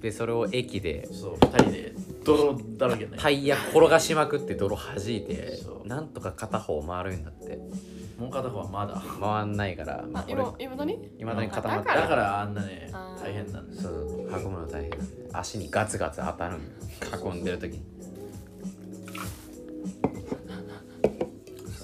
[0.01, 7.59] でそれを駅でそう2人で泥だらけねタイヤ転がしまくって泥弾いてなんとか片方回るんだって。
[8.19, 9.01] もう片方はまだ。
[9.21, 12.91] 回んないからあこれ今今何いまだに固まってあだからあんなね
[13.23, 16.61] 大変なんですそう運ぶの大変なんで足にガツガツ当たるん
[17.25, 17.85] 運んでる時に。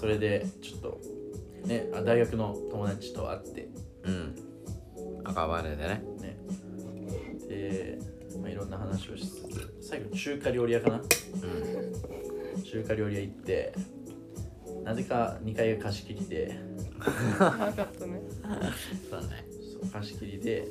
[0.00, 1.00] それでちょっと
[1.66, 3.68] ねあ大学の友達と会って。
[4.04, 4.43] うん
[5.24, 6.02] 赤羽でね。
[6.20, 6.36] ね。
[7.48, 7.98] で、
[8.40, 10.96] まあ、いろんな話をしつつ最後中華料理屋かな。
[10.96, 12.62] うん。
[12.62, 13.74] 中華料理屋行って
[14.84, 16.58] なぜか2階が貸し切りで。
[16.98, 17.06] な
[17.50, 18.22] かったね。
[19.10, 19.44] そうだね。
[19.80, 20.68] そう貸し切りで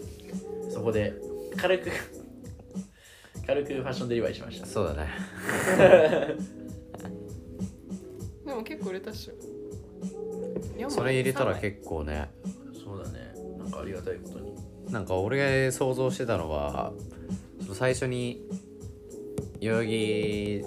[0.70, 1.14] そこで
[1.58, 1.92] 軽く
[3.46, 4.66] 軽くファッションデリバリーしました。
[4.66, 5.10] そうだね。
[8.46, 10.90] でも結構売れたっしょ。
[10.90, 12.30] それ入れたら結構ね
[13.64, 14.54] なんかありがたいことに。
[14.92, 16.94] なんか俺が想像してたのは
[17.74, 18.42] 最初に
[19.60, 20.66] 代々木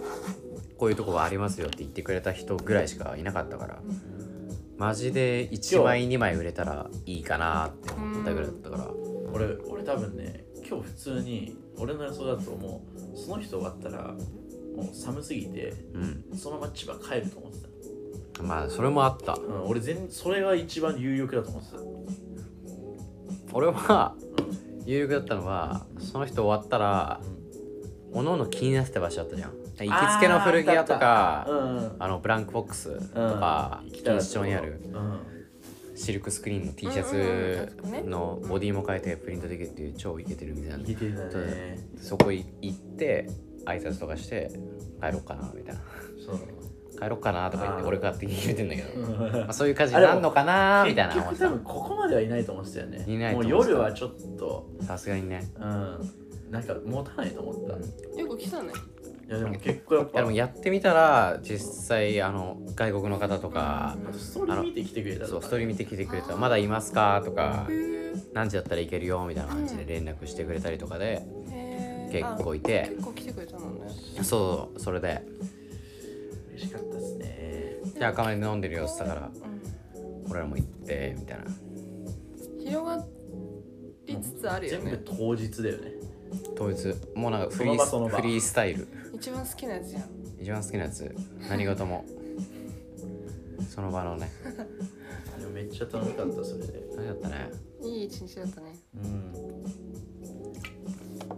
[0.79, 3.83] こういうとこはありますよって言ってくれた人ぐらいしかいなかったから
[4.79, 8.91] マジで1枚2枚売れたらいいかなって思ったぐらいだったから。
[9.33, 14.15] 俺俺多分ね今日普通に俺の予想だともうその人終わったら
[14.75, 16.25] もう寒すぎてうん。
[16.37, 17.59] そのまま千葉帰ると思って
[18.33, 19.35] た、まあそれもあった。
[19.35, 21.79] うん、俺全それが一番有力だと思ってた
[23.57, 24.14] 俺は
[24.85, 27.21] 有力だったのはその人終わったら
[28.12, 29.51] おのおの気になってた場所だったじゃん。
[29.51, 31.47] 行きつけの古着屋とか
[31.99, 33.88] あのブランクボックスとかうん。
[33.90, 35.21] 錦糸町にあるうん
[35.97, 43.27] シルクスクリーンの T シャツのボディも変えてプリントできるっていう超イケてる店なんでいけてるんだねそこい行って
[43.64, 44.51] 挨拶とかして
[45.01, 45.81] 帰ろうかなみたいな。
[46.27, 46.38] そう
[46.99, 49.33] 帰ろうかなとか言って俺勝手に言ってんだけど、うん。
[49.33, 53.05] まあ、そういう感じになるのかなみたいな思って結局多分ここまではいないと思ってたよね。
[53.07, 53.73] いないともう思ってた。
[53.73, 54.71] 夜はちょっと。
[54.81, 55.47] たさすがにね。
[55.57, 56.51] うん。
[56.51, 57.83] なんか持たないと思った、うん
[58.17, 58.73] いよく来たね。
[59.29, 60.11] やでも結構やっぱ。
[60.13, 66.31] いやでもやってみたら実際あの外国の方とかストーリー見てきてくれたそうストーリー見てきてくれた。
[66.31, 71.23] らまだいますかとかへえ何時だったらいけるよみたいな感じで連絡してくれたりとかで
[72.13, 72.91] 結構いて。
[72.91, 73.87] 結構来てくれたもんね。
[74.23, 75.23] そうそれで
[76.57, 77.77] 嬉しかったですね。
[77.99, 79.33] じゃあ赤羽で飲んでる様子だからうん。
[80.31, 81.45] 俺らも行ってみたいな。
[82.59, 83.05] 広が
[84.07, 85.92] りつつあるよ全部ね当日だよね。
[86.57, 86.95] 当日。
[87.14, 88.19] もうなんかフリその場その場。
[88.19, 88.88] ーフリースタイル。
[89.14, 90.03] 一番好きなやつじゃん。
[90.40, 91.14] 一番好きなやつ。
[91.49, 92.05] 何事も。
[93.69, 94.31] その場のね。
[95.38, 96.87] でもめっちゃ楽しかったそれで。
[96.97, 97.51] 何だったね。
[97.83, 98.75] いい一日だったね。
[98.95, 98.99] う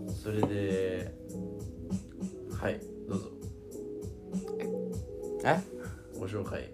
[0.07, 0.13] ん。
[0.15, 1.13] それで
[2.61, 3.31] はいどうぞ
[5.49, 5.61] え？
[6.19, 6.69] ご紹介。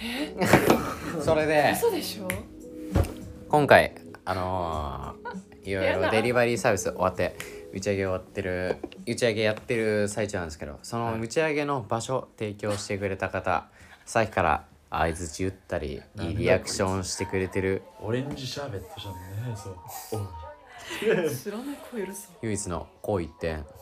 [1.22, 1.70] それで。
[1.74, 2.28] 嘘でしょ？
[3.48, 7.36] 今回あのー、 いろいろデリバリーサービス終わって
[7.72, 13.66] 打ち上げ終わってる打ち上げやってる最中なんですけどその打ち上げの場所提供してくれた方
[14.04, 17.82] さっきから相づち打ったりいいリアクションしてくれてる。
[18.00, 19.20] オレンジシャーベットじゃんね
[19.56, 19.76] そう
[21.36, 23.64] 知らない子いるさ唯一の好一点。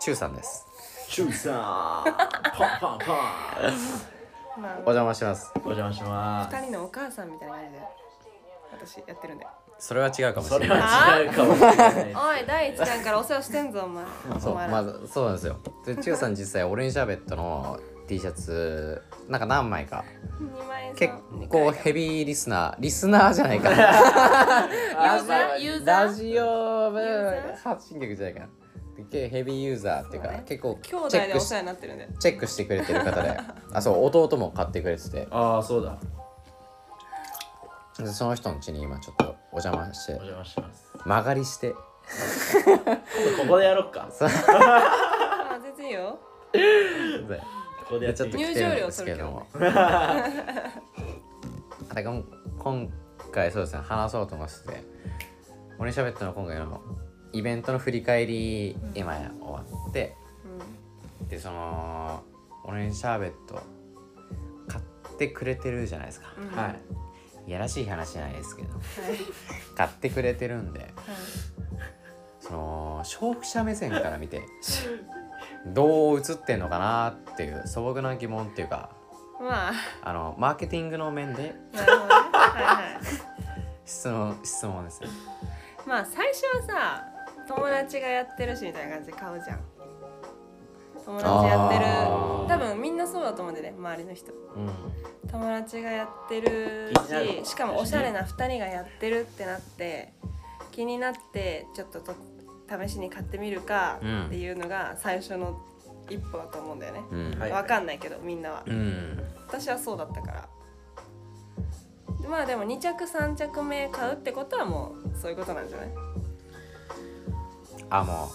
[0.00, 0.66] チュウさんです
[1.14, 4.60] チューさんパンパンパン。
[4.60, 5.52] まあお邪魔します。
[5.58, 6.56] お邪魔します。
[6.56, 7.78] 二人のお母さんみたいな感じで
[8.72, 9.46] 私やってるんで。
[9.78, 10.80] それは違うかもしそれれない。
[10.80, 14.04] は違うかもしれないおい第一弾からお世話してんぞお前。
[14.40, 14.72] そうお前ら。
[14.72, 15.56] まずそうなんですよ。
[15.86, 20.04] でチュウさん実際オレンジシャーベットの T シャツなんか何枚か。
[20.40, 21.14] 二万円さ結
[21.48, 23.76] 構ヘビーリスナーリスナーじゃないかな。
[23.76, 25.60] ユーザー？
[25.60, 26.06] ユーザー？
[26.06, 26.90] ラジオ
[27.62, 28.48] 発信局じゃないかな
[29.10, 30.44] でヘビーユーザーっていうか、そうね。
[30.46, 32.08] 結構チ兄弟ェックしでお世話になってるんで。
[32.20, 33.40] チェックしてくれてる方で。
[33.72, 35.28] あそう弟も買ってくれてて。
[35.30, 35.98] ああそうだ。
[37.98, 40.12] でその人の家に今ちょっとお邪魔して。
[40.12, 40.92] お邪魔します。
[41.04, 41.74] 曲がりして。
[42.66, 44.08] 今 度ここでやろっか。
[44.12, 44.28] そう。
[44.28, 46.18] あ全然いいよ。
[46.52, 47.40] で
[47.84, 50.24] ここでやってちょっとみる来てるんですけども あ
[51.94, 52.24] れがもう
[52.58, 52.90] 今
[53.32, 54.84] 回そうですね話そうと思ってて
[55.78, 56.80] 「オレンジシャーベット」の今回の
[57.34, 60.14] イベントの振り返り今終わって
[61.28, 62.22] でその
[62.64, 63.60] オレンジシャーベット
[64.68, 66.32] 買ってくれてるじゃないですか。
[66.38, 66.48] うん。
[66.48, 66.80] うんはい。
[67.46, 68.72] いやらしい話じゃないですけど。
[68.72, 68.80] はい。
[69.76, 70.80] 買ってくれてるんで。
[70.80, 70.90] はい。
[72.40, 74.42] その消費者目線から見て
[75.66, 78.90] どう映ってんのかなっていう素朴な疑問っていうか
[79.40, 79.72] まあ。
[80.02, 81.54] あのマーケティングの面で
[83.86, 85.08] 質問質問ですよ。
[85.86, 87.13] まあ最初はさ
[87.46, 89.60] 友達がやってるしみたいな感じで買うじゃん。
[91.04, 91.84] 友達やってる。
[92.48, 94.32] 多分みんなそうだと思うんだよね周りの人。
[94.32, 94.70] うん。
[95.30, 96.92] 友達がやってる
[97.44, 100.12] ししかもおしゃれな2人がやってるってなって
[100.70, 102.14] 気になってちょっとと
[102.86, 104.26] 試しに買ってみるかうん。
[104.26, 105.60] っていうのが最初の
[106.08, 107.38] 一歩だと思うんだよね、うん。
[107.38, 107.50] はい。
[107.50, 108.62] わかんないけどみんなは。
[108.66, 109.18] うん。
[109.46, 110.48] 私はそうだったから。
[112.28, 115.88] まあでも2着3着目買うってことはもうそういうことなんじゃない？
[117.90, 118.30] あも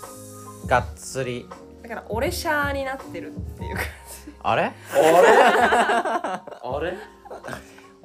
[0.64, 1.48] うがっつり。
[1.82, 3.84] だから俺シャーになってるっていう感
[4.44, 4.64] あれ？
[4.64, 4.72] あ
[6.82, 6.98] れ？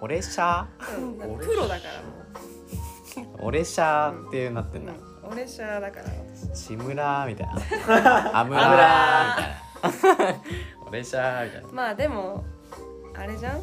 [0.00, 1.46] 俺シャじ、うん、だから俺？
[1.46, 6.06] プロだからー俺シャーっていうなってんだ、もう、うん、俺シャーだから。
[6.44, 8.40] 私志村みたいな。
[8.40, 10.40] アムラーみたいな。
[10.86, 11.68] 俺シャーみたいな。
[11.72, 12.44] まあでも
[13.14, 13.62] あれじゃん？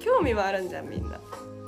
[0.00, 1.18] 興味はあるんじゃんみんな、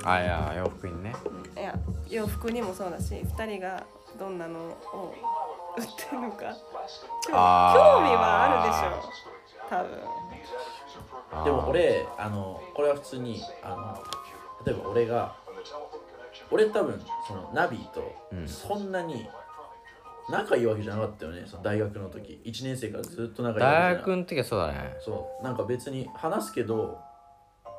[0.03, 1.13] あいや洋服にね。
[1.25, 1.77] うん、いや
[2.09, 3.83] 洋服にもそうだし2人が
[4.21, 5.15] どんなのを
[5.75, 6.55] 売ってるのか。
[7.25, 9.67] 興味はあるでしょ。
[9.67, 11.43] 多分。
[11.45, 15.35] でも俺あのこれは普通にあの例えば俺が
[16.51, 18.47] 俺多分そのナビとうん。
[18.47, 19.27] そんなに
[20.29, 21.43] 仲いいわけじゃなかったよね。
[21.47, 22.39] その大学の時。
[22.45, 23.93] 1年生からずっと仲いいわけじゃない。
[23.93, 24.93] 大学の時はそうだね。
[24.99, 25.43] そう。
[25.43, 26.99] なんか別に話すけど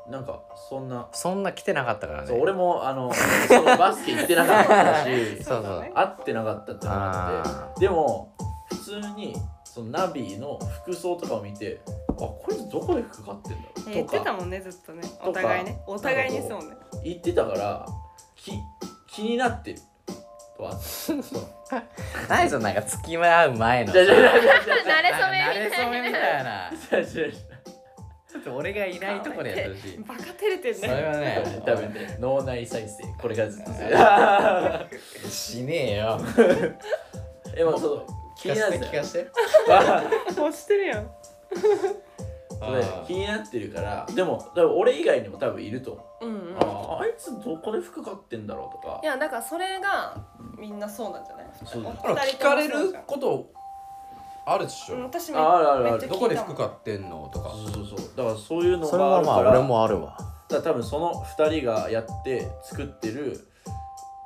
[0.08, 2.28] なんかそんなそんな来てなかったからね。
[2.28, 3.12] そう俺もあの
[3.48, 5.92] そのバスケ行ってなかったし そうそう。
[5.94, 8.32] 会ってなかったってのがああってでも
[8.68, 13.74] 普通にそのナビの服装とかを見てあこいつどこで服買ってんだろう？
[13.74, 13.90] とか。
[13.90, 15.02] 言ってたもんねずっとね。
[15.24, 15.82] お互いね。
[15.86, 16.76] お互いにそうね。
[17.04, 17.86] 言ってたから
[18.36, 18.52] き
[19.06, 19.78] 気になってる
[20.56, 20.72] とは
[22.28, 24.52] 何そのなんか付き合う前のじゃじゃじゃじゃ
[24.98, 26.70] 慣れ初めみたいな
[28.42, 29.98] 慣れ初めみたいなじゃじゃじちょっと俺がいないとこでやってほしい。
[29.98, 35.30] バカ照れてんそれねはねゃ多分ね脳内再生これからずっとする。
[35.30, 36.18] しねえよ。
[37.56, 39.30] えまあそう気になって聞かせて。
[40.40, 41.10] もうしてるやん。
[42.62, 46.56] それ気になってるからでも多分俺以外にも多分いると思う、うんうん。
[46.60, 49.00] ああいつどこで服買ってんだろうとか。
[49.02, 50.16] いやだからそれが
[50.56, 51.46] みんなそうなんじゃない？
[51.64, 53.50] そうだおあら聞かれること
[54.44, 54.96] あるでしょ。
[54.96, 55.90] うん私めああるあるある。
[55.92, 57.50] めっちゃ聞いたどこで服買ってんのとか。
[57.50, 57.98] そうそうそう。
[58.16, 59.26] だからそういうのそれがある。
[59.26, 60.16] からはまあ俺もあるわ。
[60.18, 63.48] だから多分その2人がやって作ってる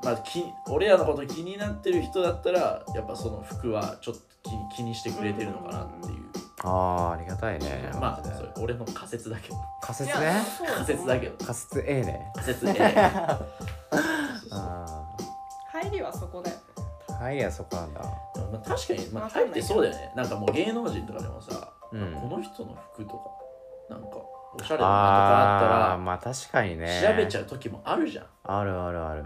[0.02, 6.22] まあき俺らのこと気になってる人だったらやっぱその服はちょっと気に気にしてくれてるのかなっていう、
[6.62, 7.90] あーありがたいね。
[7.94, 9.54] まあマジでそれ俺の仮説だけど。
[9.54, 10.42] いや仮説ね。
[10.58, 11.44] そう仮説だけど。
[11.44, 12.32] 仮説 A ね。
[12.34, 12.74] 仮説ね。
[14.52, 15.16] あ
[15.72, 16.56] 入りはそこだよ
[17.20, 18.00] あはいやそこなんだ。
[18.00, 18.08] ま
[18.64, 20.12] あ、確かに、まあ、わかんない入ってそうだよね。
[20.16, 22.12] なんかもう芸能人とかでもさ、うん。
[22.14, 23.30] この人の服とか
[23.90, 24.06] なんか
[24.54, 27.00] おしゃれだなとかあっあーまあ確かにね。
[27.02, 28.26] たら調べちゃう時もあるじゃん。
[28.44, 29.24] あるあるある。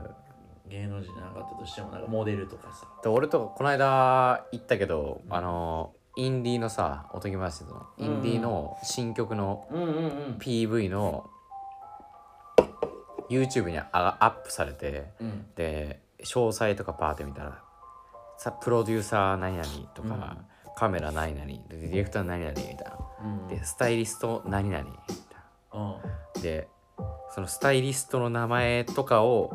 [0.68, 2.86] 芸能人じゃなかったとしてもなんかモデルとかさ。
[3.02, 7.86] で俺とかこの間行ったけど、あのインディーのさおとぎ話の。
[7.98, 10.36] インディーの新曲のうんうんうん。
[10.40, 11.28] PV の
[13.28, 15.46] YouTube にあがアップされてうん。
[15.56, 17.62] で詳細とかパーって見たら
[18.42, 20.38] さプロデューサー何々とか、
[20.74, 22.98] カメラ何々でディレクター何々みたいな。
[23.22, 23.48] うん。
[23.48, 25.16] でスタイリスト何々みたい
[25.74, 26.40] うん。
[26.40, 26.66] なで
[27.34, 29.52] そのスタイリストの名前とかを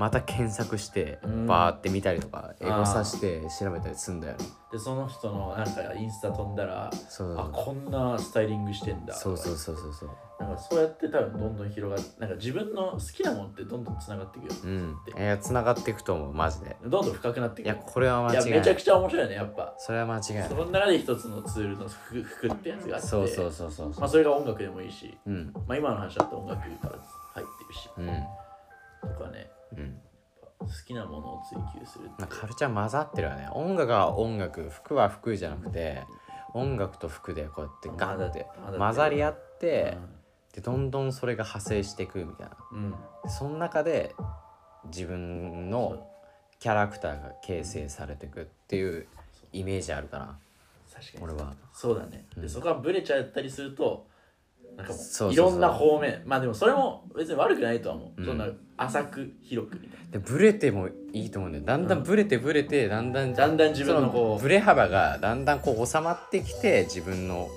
[0.00, 1.46] また検索してうん。
[1.46, 2.78] バーって見たりとかエあー。
[2.78, 4.46] ゴさして調べたりすんだよね。
[4.72, 7.38] でその人のなんかインスタ飛んだらそう。
[7.38, 9.12] あこんなスタイリングしてんだ。
[9.12, 10.10] そうそうそうそうそう。
[10.40, 14.54] なんかそうやって多分どんどん広がってなんか自分の好きなものってどんどんつながっていくよ。
[14.64, 14.96] うん。
[15.18, 16.78] いや繋がっていくと思うマジで。
[16.82, 17.66] どんどん深くなっていく。
[17.66, 18.58] いやこれは間違いない。
[18.60, 19.74] めちゃくちゃ面白いねやっぱ。
[19.76, 20.48] それは間違いない。
[20.48, 23.06] その中で一つのツールの服服ってやつがあって。
[23.06, 25.14] そうそうそうそうまあそれが音楽でもいいし。
[25.26, 25.52] うん。
[25.66, 26.98] まあ今の話だと音楽から
[27.34, 27.90] 入ってるし。
[27.98, 28.06] うん。
[29.02, 30.00] とかねうん。
[30.60, 33.48] 好きなものを追求するカルチャー混ざってるよね。
[33.52, 36.04] 音楽は音楽服は服じゃなくて
[36.52, 39.96] 音楽と服でこうやってガンって混ざり合って
[40.52, 42.56] でどんどんそれが派生していくみたいな。
[42.72, 42.94] うん、うん
[43.28, 44.14] その中で
[44.86, 46.06] 自分の
[46.58, 49.06] キャラクターが形成されていくっていう
[49.52, 50.38] イメージあるかな。
[50.92, 51.24] 確かに。
[51.24, 51.54] 俺は。
[51.72, 52.48] そうだね、でうん。
[52.48, 54.06] そこがブレちゃったりすると
[54.76, 55.32] なんかもうそうそうそう。
[55.32, 56.22] いろんな方面。
[56.26, 58.26] まあでもそれも別に悪くないとは思う、うん。
[58.26, 61.64] そんな浅く広くみたいでブレてもいいと思うんだよ。
[61.64, 67.48] だんだんブレてブレてだんだんなだんだん自分のそこうブレ幅がだんだんこう収まってきて自分の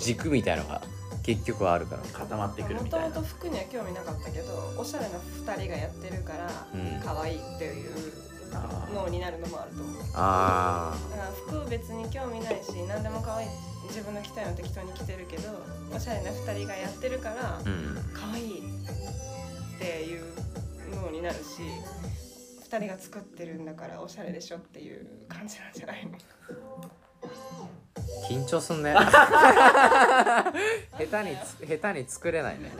[0.00, 0.82] 軸みたいのが
[1.22, 2.02] 結局はあるから。
[2.12, 3.08] 固まってくるもみたいな。
[3.08, 7.00] ともと服には興味なかったけどおしゃれな2人がやってるからうん。
[7.00, 7.92] 可愛いっていう
[8.52, 10.02] あ脳になるのもあると思う。
[10.14, 11.30] あだから
[11.62, 13.48] 服別に興味ないし何でも可愛い
[13.88, 15.50] 自分の着たいの適当に着てるけど
[15.94, 17.96] おしゃれな2人がやってるからーうん。
[18.12, 20.24] 可愛いっていう
[20.94, 21.40] 脳になるし
[22.70, 26.12] 2人が作ってるんだからおしゃれでしょっていう感じなんじゃないの？
[28.28, 28.92] 緊張すんね。
[28.94, 29.02] 下
[31.22, 32.70] 手につ下手に作れないね。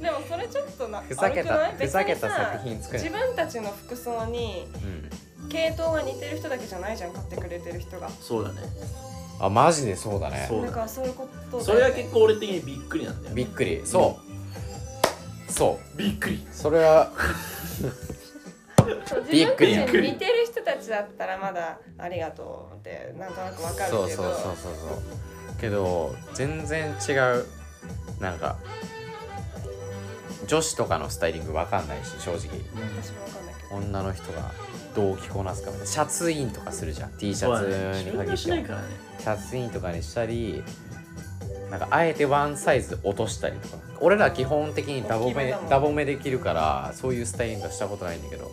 [0.00, 1.86] でもそれちょっとなふざけた悪くない？
[1.86, 5.10] ふざけた作品作れ自分たちの服装にうん。
[5.48, 8.08] 系統が似てる人だけじゃないじゃん買ってくれてる人が。
[8.20, 8.60] そうだね
[9.40, 9.96] あマジで？
[9.96, 10.46] そうだね。
[10.48, 11.64] そうだからそういうことだよね。
[11.64, 13.80] それが結構俺的にびっくりなんだよびっくり。
[13.84, 14.20] そ
[15.48, 15.52] う。
[15.52, 15.98] そう。
[15.98, 16.46] びっくり。
[16.52, 17.10] それは
[19.06, 23.98] そうびっくり自分たちに似てる人たちだったらまだありがとうってなんとなくわかるけど。
[23.98, 24.70] そうそうそうそうそ
[25.56, 25.60] う。
[25.60, 27.46] けど全然違う。
[28.20, 28.58] なんか
[30.46, 32.38] 女子とかのスタイリングわかんないし正直。
[32.38, 34.52] 私もわかん女の人が
[34.94, 35.86] どう着こなすかみたいな。
[35.86, 37.10] シャツインとかするじゃん。
[37.12, 38.80] T シャツに限っては。
[38.80, 38.84] ね。
[39.18, 40.62] シャツインとかにしたり
[41.70, 43.76] なんかあえてワンサイズ落としたりとか。
[44.00, 48.50] 俺ら基本的にダボめダボめできるからそういうスタイリングはしたことないんだけど。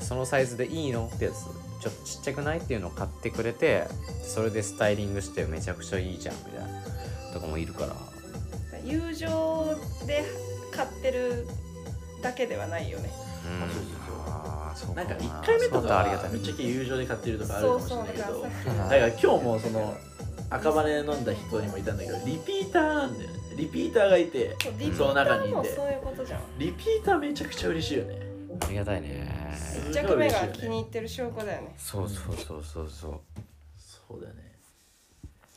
[0.00, 1.34] そのサイズでいいのってやつ。
[1.80, 3.88] ちょっとちっちゃくないっていうのを買ってくれて
[4.22, 6.68] それでスタイリングしてめちゃくちゃいいじゃんみたいな
[7.32, 7.96] とかもいるから。
[8.84, 10.24] 友情で
[10.70, 11.46] 買ってる
[12.22, 13.10] だけではないよね。
[13.44, 14.01] うん
[14.94, 18.42] なんかな1回目とかめっちゃけ友情で買ってるとかあるかもしれないけど。
[18.42, 19.96] だかだから今日もその
[20.50, 23.38] 赤羽飲んだ人にもいたんだけどリピーターなんだよね。
[23.56, 24.56] リピーターがいて
[24.96, 25.78] そのータ中にいて。
[26.58, 28.18] リピーターめちゃくちゃ嬉しいよね。
[28.60, 29.52] ありがたいね。
[29.88, 31.74] 1着目が気に入ってる証拠だよね。
[31.76, 33.20] そうそうそうそうそう。
[33.76, 34.52] そうだよね。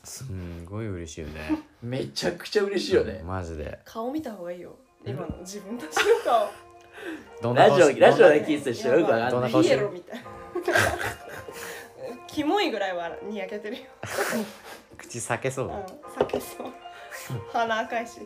[0.04, 1.62] すんごい嬉しいよね。
[1.82, 3.22] めちゃくちゃ嬉しいよね。
[3.24, 3.80] マジで。
[3.84, 4.76] 顔見た方がいいよ。
[5.04, 6.50] 今の自分たちの顔
[7.42, 9.30] どんなラジオ顔しラジオで聞いてた人よくわかんない。
[9.30, 10.24] どんな顔してるピエロみたいな。
[12.26, 13.82] キモいぐらいはにやけてるよ、
[14.98, 15.66] 口裂けそう。
[15.68, 15.72] うん、
[16.18, 16.66] 酒そう。
[17.52, 18.20] 鼻赤いし。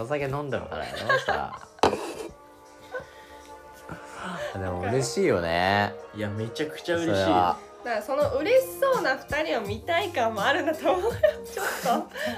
[0.00, 1.68] お酒飲んだのかなどうした
[4.54, 5.94] でも嬉しいよね。
[6.14, 7.26] いやめちゃくちゃそ嬉しい。
[7.26, 11.18] だからその嬉しそうな2人を見たい感もあるんだと思うよ。
[11.44, 11.66] ちょっ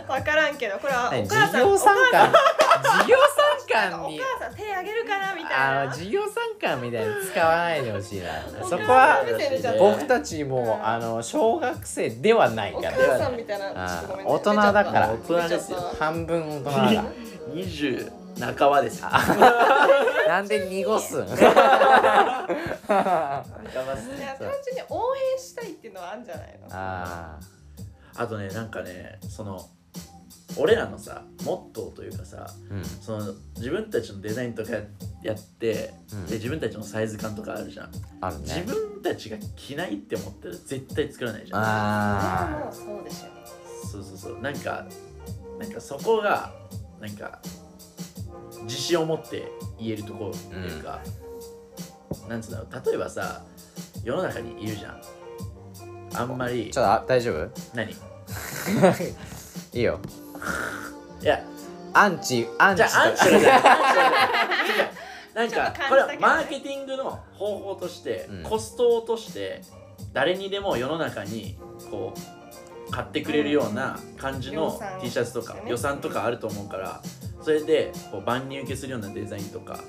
[0.06, 0.12] と。
[0.12, 0.78] 分からんけど。
[0.78, 2.32] これはお何母さん事業参観
[2.82, 3.16] 事業
[3.68, 5.82] 参観おに母さん手あげるからみたいな。
[5.82, 8.30] あの事業参観みたいに使わないでほしいな。
[8.62, 9.18] おそこは
[9.78, 10.86] 僕たちもうん。
[10.86, 12.96] あの小学生ではないおから。
[12.96, 14.24] 母さんみたいなね。
[14.24, 15.78] 大人だから大人ですよ。
[15.98, 17.02] 半分大人だ。
[17.02, 17.08] か
[17.54, 18.12] 20
[18.58, 19.00] 半ばです。
[19.02, 21.26] よ らなんで濁すん？
[21.26, 21.46] 単純
[24.76, 26.66] に応援したいっていうのはあるんじゃないの？
[26.70, 27.38] あ
[28.16, 29.64] あとねなんかねその
[30.56, 32.84] 俺らのさモットーというかさーうん。
[32.84, 34.70] その自分たちのデザインとか
[35.22, 36.26] やって、うん。
[36.26, 37.90] で自分たちのサイズ感とかあるじゃん、
[38.20, 41.60] ある自ね分たちが着ないって思ったら絶対作らないじゃん。
[41.62, 44.40] あもうそうでしょそうそうそう。
[44.40, 44.86] なんか
[45.58, 46.52] なんかそこが
[47.00, 47.40] なんか
[48.62, 51.00] 自信を持って言えるところっていうか、
[52.28, 52.86] なんつうんだろう。
[52.86, 53.44] 例えばさ
[54.04, 55.02] 世の中にいるじゃん。
[56.14, 57.50] あんまりちょっとあ大丈夫？
[57.74, 57.92] 何？
[59.74, 59.82] いい
[61.22, 61.44] いよや
[61.92, 63.62] アンチアンチじゃあアンチじゃない
[65.36, 68.42] なんかこれはマーケティングの方法として、うん。
[68.42, 69.60] コストを落として
[70.14, 71.58] 誰にでも世の中に
[71.90, 72.14] こ
[72.88, 75.64] う買ってくれるような感じの T シャツとかね。
[75.66, 77.02] 予算とかあると思うから
[77.42, 79.80] それでこう万人受けするようなデザインとか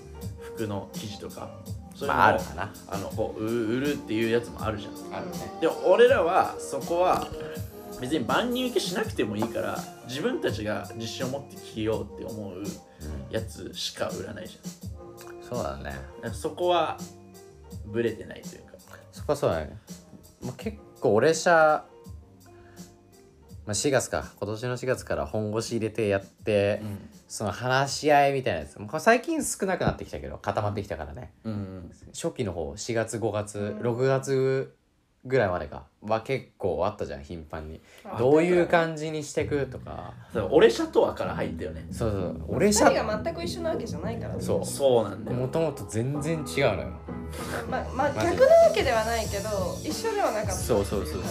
[0.41, 1.49] 服の生地とか
[1.95, 2.73] そういうのを、まああるかな。
[2.89, 5.15] あのこうう売るっていうやつもあるじゃん。
[5.17, 5.51] あるね。
[5.61, 7.25] でも俺らはそこは
[7.99, 12.63] 別に万人受けしなくてもいいから自分たちが自信を持って着ようって思う
[13.29, 14.59] やつしか売らないじ
[15.41, 15.77] そうだね。
[15.77, 16.97] ゃんだからそこは
[17.85, 18.73] ブレてないというか。
[19.11, 19.77] そこはそうだね、
[20.41, 21.85] まあ、結構俺社、
[23.65, 24.31] まあ、4月か。
[24.39, 26.81] 今年の4月から本腰入れてやって、
[27.27, 28.77] その話し合いみたいなやつ。
[28.79, 31.33] もう最近少なくなってきたけど固まってきたからね。
[31.43, 31.53] うん。
[31.53, 31.91] うん。
[32.13, 34.75] 初期の方4月5月6月
[35.27, 35.83] ぐらいまでか。
[36.01, 37.81] は結構あったじゃん頻繁に。
[38.05, 40.13] あどういう感じにしてくとか。
[40.49, 41.85] 俺社とはから入ったよね。
[41.91, 42.41] そうそう。
[42.47, 44.41] 俺2社人が全く一緒なわけじゃないからね。
[44.41, 44.65] そう。
[44.65, 45.37] そうなんだよ。
[45.37, 46.43] もともと全然違う
[46.77, 46.89] のよ。
[47.69, 49.49] ままあ逆なわけではないけど
[49.83, 50.51] 一緒ではなかった。
[50.53, 51.21] そうそうそう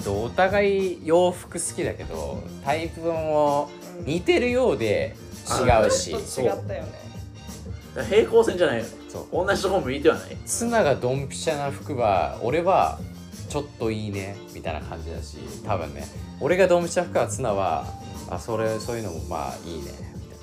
[0.00, 0.24] そう。
[0.26, 3.68] お互い洋服好きだけどタイプも
[4.04, 5.16] 似てるようで
[5.60, 6.10] 違うし。
[6.10, 7.10] ちょっと違ったよね。
[8.08, 8.78] 平行線じゃない。
[8.78, 9.46] よねそう。
[9.46, 10.36] 同じとこ向いてはない。
[10.46, 13.00] ツナがドンピシャな服は俺は
[13.50, 15.36] ちょっといいねみたいな感じだし
[15.66, 16.04] 多分ね
[16.40, 17.84] 俺がドンピシャ服はツナは
[18.30, 20.40] あそれそういうのもまあいいねみたい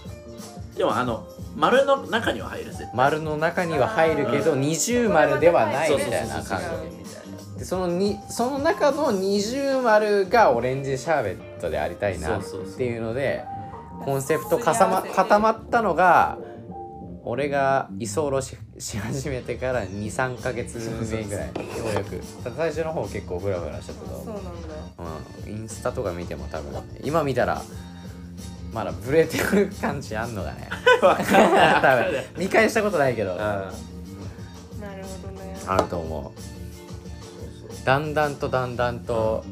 [0.72, 0.76] な。
[0.76, 2.88] でもあの丸の中には入るぜ。
[2.94, 4.62] 丸の中には入るけどうん。
[4.62, 6.70] 二重丸ではないみたいな感違う。
[6.92, 7.60] みたいなじ。
[7.60, 12.42] でそのにその中の二重丸がオレンジシャーベットでありたいなっ
[12.78, 13.46] ていうので
[14.04, 16.38] コンセプト固ま固まったのが
[17.30, 21.48] 俺が居候しし始めてから23か月目ぐらい。
[21.48, 21.54] よ
[21.92, 22.22] うやく。
[22.56, 24.50] 最初の方結構フラフラしちゃったけどそうなんだ
[25.46, 27.62] うん、インスタとか見ても多分今見たら
[28.72, 30.70] まだブレてる感じあんのがね。
[31.02, 32.24] 多分。
[32.38, 33.34] 見返したことないけど。
[33.34, 33.72] あ
[34.80, 35.58] なるほどね。
[35.68, 37.86] あると思う。
[37.86, 39.44] だんだんとだんだんと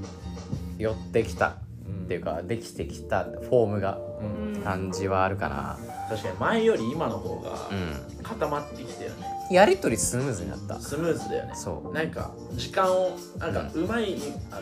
[0.77, 4.61] 寄ってきたっていうかできてきたフォームがうんうん。
[4.61, 5.77] 感じはあるかな
[6.09, 9.27] 確かに前より今の方がう固まってきたよね。
[9.51, 10.79] んやりとりスムーズになった。
[10.79, 11.53] スムーズだよね。
[11.55, 11.93] そう。
[11.93, 14.17] なんか時間をなんかうまい
[14.51, 14.59] あ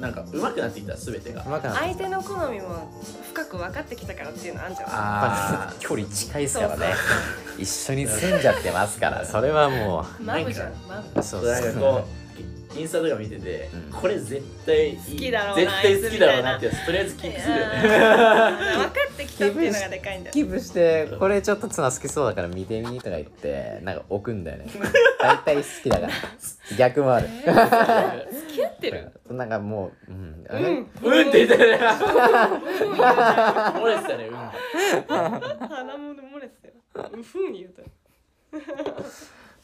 [0.00, 1.42] なんかうまくなってきた全てが。
[1.44, 1.80] うまくなった。
[1.80, 2.92] 相手の好みも
[3.32, 6.86] 深く分かってきたからっていうのあるんじゃないあ距離近いですからね。
[7.56, 9.24] そう一緒に住んじゃってますから。
[9.24, 11.20] それはもマブじゃんマブ。
[11.20, 11.44] うそう。
[11.44, 12.04] なんかこ
[12.76, 14.00] うインスタとか見てて、うん。
[14.00, 17.72] これ絶対いい好きだろうな絶対好きだろうなってやつとりあえずキープするよね。
[17.82, 20.28] 分かってきたっていうのがでかいんだ。
[20.28, 24.66] よキープしてこれちょっとツナ好きそうだから見てみとか言ってなんか置くんだよね。
[25.20, 26.12] 大体好きだから。
[26.76, 27.28] 逆もある。
[27.28, 27.42] 付
[28.54, 29.12] き合ってる。
[29.28, 34.34] なんかもううん、うんうんって言ってたね漏れてたねうん。
[35.08, 37.52] 鼻も漏れてたようふん。
[37.52, 37.82] 言うた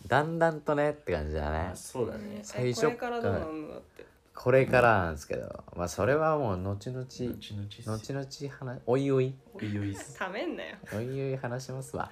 [0.08, 0.38] だん。
[0.38, 0.60] だん。
[0.60, 4.05] とねって感じだねあそうだね最初これからどうなるのだって
[4.36, 9.34] これからなんですけどまあそれはもう後々後々っす後々話おいおい。
[9.54, 10.16] おいおいっす。
[10.16, 10.76] ためんなよ。
[10.94, 12.10] おいおい話しますわ。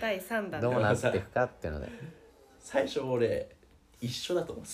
[0.00, 1.88] 第3弾どうなっていくかっていうので。
[2.58, 3.48] 最初俺
[4.00, 4.70] 一緒だと思って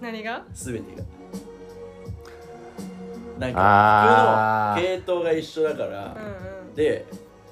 [0.00, 0.40] 何が？
[0.40, 1.02] た全てが。
[3.38, 4.80] なんあー。
[4.80, 6.74] か服の系統が一緒だから、うんうん。
[6.74, 7.06] で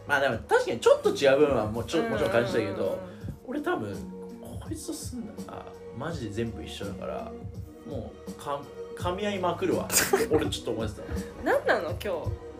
[0.07, 2.99] まあでも確かにちょっと違う部分はもちろんもちろん感じたけど、うんうんうん
[3.51, 3.97] 俺多分
[4.61, 5.65] こいつと住んだら
[5.97, 7.33] マジで全部一緒だから
[7.89, 8.61] もうか
[8.97, 9.89] 噛み合いまくるわ。
[10.31, 11.03] 俺ちょっと思って
[11.45, 11.99] 何なの今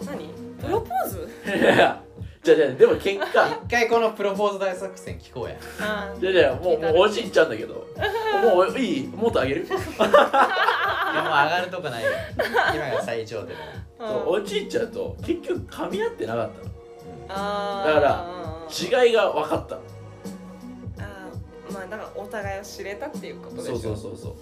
[0.01, 0.07] 日？
[0.07, 0.29] 何？
[0.61, 1.29] プロポーズ？
[1.45, 2.03] たいや
[2.43, 5.57] じゃあじゃあでも結果一回このプロポーズ大作戦聞こうや。
[5.81, 7.87] あじゃあじゃあもうもうおじいちゃんだけど。
[8.43, 9.09] もういい？
[9.09, 9.65] もっとあげる？
[9.65, 10.11] いやもう上
[11.51, 12.11] がるとこないよ。
[12.75, 13.55] 今が最長で
[13.99, 16.71] そうおじいちゃんと結局噛み合ってなかったの。
[17.31, 19.75] あだからら違いが分かった。
[19.75, 19.83] の
[21.01, 21.73] あー。
[21.75, 23.79] まあだからお互いを知れたっていうことでしょ。
[23.79, 24.35] そうそうそうそう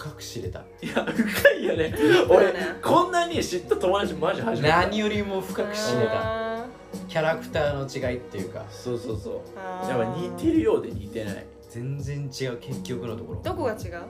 [0.00, 0.60] 深く知れた。
[0.80, 1.94] いや深いよね。
[2.30, 6.62] 俺こんなに知った友達マジ初めて何よりも深く知れた。
[6.62, 6.66] あ
[7.06, 8.64] キャラクターの違いっていうか。
[8.70, 9.40] そうそうそう。
[9.58, 9.88] ー。
[9.90, 11.44] やっぱ似てるようで似てない。
[11.68, 13.42] 全然違う結局のところ。
[13.42, 14.02] どこが違う？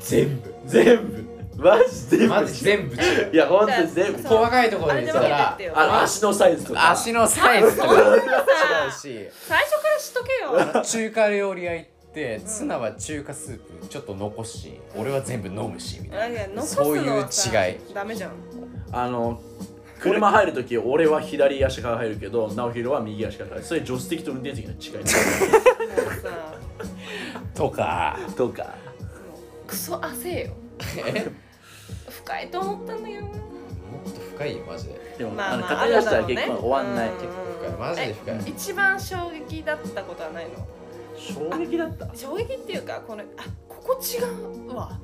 [0.00, 0.54] 全部。
[0.64, 1.40] 全部。
[1.62, 3.34] マジ全部マジ全部違う。
[3.34, 5.58] いやほんとに全部細かいところで言ったら。
[5.74, 6.92] あの足のサイズとか。
[6.92, 7.94] 足のサイズとか。
[7.94, 7.98] 違
[8.88, 9.28] うし。
[9.46, 10.24] 最初から知っと
[10.72, 10.82] けよ。
[10.82, 16.62] 中華料理屋行ってツナは中華スープちょっと残すし俺は全部飲むしみたいな。
[16.62, 17.94] そういう違い。
[17.94, 18.32] ダメじゃん。
[18.92, 19.40] あの
[20.00, 23.64] 車入るとき俺は左足から入るけど直弘は右足から入る。
[23.64, 25.04] それ助手席と運転席の違い。
[27.54, 28.18] とか。
[28.36, 28.74] とか。
[29.66, 30.52] クソ汗よ。
[32.08, 33.26] 深いと思ったんだけどな。
[33.26, 33.32] も
[34.08, 35.14] っと深いよマジで。
[35.18, 37.14] でも、まあまああの語り出したら結構終わんない、うん。
[37.16, 37.72] 結構深い。
[37.72, 38.34] マジで深い。
[38.34, 40.79] え一番衝撃だったことはないの？
[41.20, 42.08] 衝撃だった。
[42.14, 43.24] 衝撃っていうかこのあ
[43.68, 44.18] ここ違
[44.72, 44.98] うわ。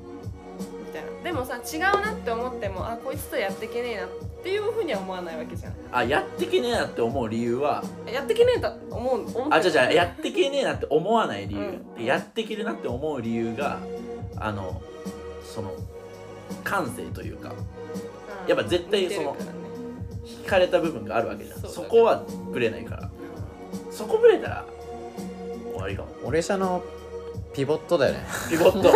[0.85, 1.23] みたいな。
[1.23, 4.09] でもさ違うなって思ってもあこいつとやってけねえなっ
[4.43, 5.73] ていうふうには思わないわけじゃん。
[5.91, 11.95] あやってけねえなって思う理由はやってけねえと思う思あじゃあじゃあやってけねえなって思わない理由、うん。
[11.95, 13.79] でやってけるなって思う理由が
[14.37, 14.81] あの
[15.43, 15.73] その
[16.63, 17.53] 感性というか
[18.47, 19.35] やっぱ絶対その
[20.23, 21.59] 似てるかれた部分があるわけじゃん。
[21.59, 23.11] そこはぶれないから。
[23.91, 24.65] そこぶれたら
[25.77, 26.09] 終わりかも。
[26.23, 26.83] 俺社の
[27.53, 28.25] ピボットだよね。
[28.49, 28.91] ピボット。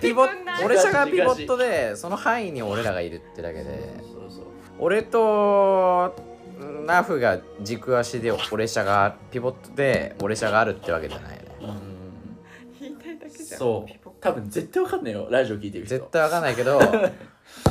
[0.00, 0.26] ピボ
[0.64, 1.56] 俺社がピボット。
[1.56, 3.96] でその範囲に俺らがいるってだけで。
[4.02, 4.44] そうそう
[4.78, 6.14] 俺と
[6.84, 11.48] ナフが軸足で俺社がピボットで俺社があるってわけじゃないよね。
[12.80, 13.58] 言いたいだけじゃん。
[13.58, 14.10] そう。
[14.20, 15.28] 多分絶対わかんないよ。
[15.30, 15.96] ラジオ聞いてる人。
[15.96, 16.78] 絶対わかんないけど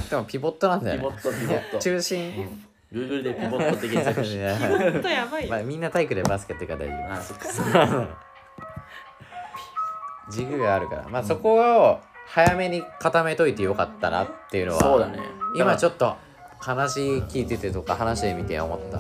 [0.09, 1.01] でもピボットなんだよね。
[1.01, 1.80] ピボットピボット。
[1.80, 4.57] 中心 Google でピボットって検索していや。
[4.57, 5.49] ほんとやばいよ。
[5.49, 7.47] まあ、みんな体育でバスケってから大丈あそっか。
[10.27, 11.07] 夫軸があるから。
[11.09, 15.19] まあそこを早めに固めといてよかったなっていうのはそうだね。
[15.55, 16.15] 今ちょっと
[16.59, 18.99] 話聞いててとか話してみて思った。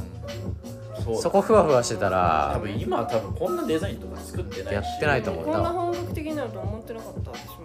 [1.03, 4.73] とそこふわふわしてた多ら分今は多分こんなデザインとか作ってないし。
[4.73, 5.45] やってないと思う。
[5.45, 7.55] こんな本格的になると思ってなかった私も。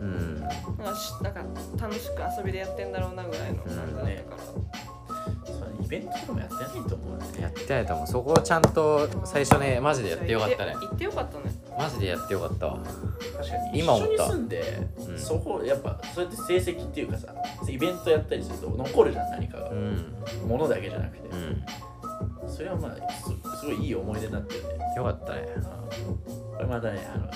[0.00, 0.40] うん。
[0.40, 0.50] なん
[0.94, 1.40] かしなんか
[1.80, 4.64] 楽しく遊びでやってんだろうなぐらいの感じだったから、そう
[5.82, 7.24] イベントとかもやってないと思うね。
[7.40, 8.06] やってないと思う。
[8.06, 10.74] そこをちゃんと最初ねマジでやってよかったね。
[10.74, 11.44] 行ってよかったね。
[11.78, 12.78] マジでやってよかったわ。
[12.78, 13.78] 確かに。
[13.80, 14.14] 今思った。
[14.14, 15.18] 一緒に住んで、うん。
[15.18, 17.34] そこやっぱそうやって成績っていうかさ
[17.68, 20.14] イベントやったりすると残るじゃん何かが、うん。
[20.46, 21.64] ものだけじゃなくて、うん。
[22.48, 25.48] それはまあすすごいいい思い出になってるねよかったね。
[26.52, 27.30] これまたねあの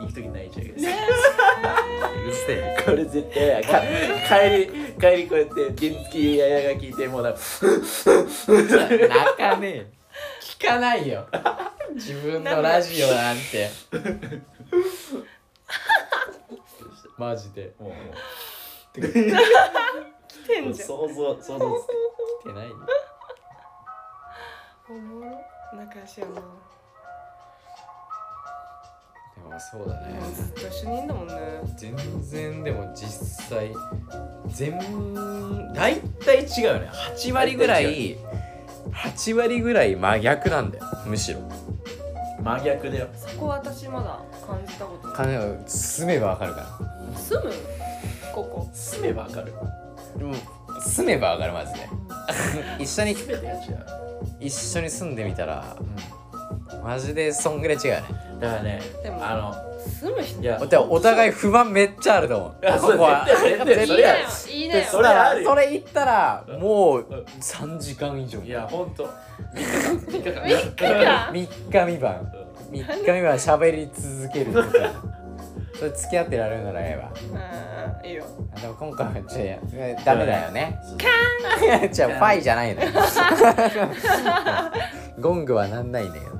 [0.00, 2.82] 行く時泣いちゃうけど、うるせえ。
[2.84, 3.82] これ絶対か
[4.40, 4.66] 帰り
[5.00, 7.40] 帰りこうやって原付ややが聞いてもうなんか
[8.48, 9.86] 泣かねえ。
[10.40, 11.26] 聞かないよ。
[11.94, 13.70] 自分のラジオなんて。
[17.16, 17.72] マジで。
[17.78, 17.96] もうも
[18.94, 20.88] 来てうんじゃん。
[20.88, 21.86] 想像想像つ
[22.42, 22.76] 来てないよ
[24.88, 25.44] おもろ。
[25.76, 26.42] 仲良しやな
[29.48, 30.20] でもそうだね。
[30.34, 31.34] ずっと一緒にいんだもんね。
[31.76, 33.08] 全然でも実
[33.48, 33.72] 際
[34.48, 34.78] 全
[35.74, 36.90] 大体違うよね。
[37.16, 38.16] 8割ぐらい
[38.92, 40.84] 8割ぐらい真逆なんだよ。
[41.06, 41.40] むしろ。
[42.42, 43.08] 真逆だよ。
[43.14, 45.16] そこ私まだ感じたことない。
[45.16, 46.78] 金を住めばわかるか
[47.16, 47.52] 住む？
[48.34, 48.68] ここ。
[48.72, 49.52] 住めばわかる。
[50.18, 50.36] らもう
[50.82, 51.88] 住めばわかるマジで。
[52.78, 53.86] 一緒に全てが違う、
[54.40, 55.76] 一緒に住んでみたら
[56.84, 58.06] マジでそんぐらい違うよね
[58.40, 59.34] だからねでもあ
[59.78, 62.54] 住む人のいやお互い不満めっちゃあると思う。
[62.62, 63.24] いやそうここは。
[63.26, 65.50] 絶対絶対いいそれはなよいいなよそれあるよ。
[65.50, 67.24] それ言ったらもううん。
[67.40, 68.40] 3時間以上。
[68.40, 69.08] いやほんと。
[69.54, 71.30] 3日間？3日間。
[71.32, 72.32] 3日三晩。
[72.70, 74.68] 3日三晩喋り続けるとか
[75.78, 77.10] それ付き合ってられるならええわ。
[78.02, 78.24] うんいいよ。
[78.56, 79.32] あでも今回はちょっと
[80.04, 80.78] ダメだよね。
[81.80, 82.90] カ じゃあファイじゃないのよ。
[85.20, 86.37] ゴングはなんないんだけど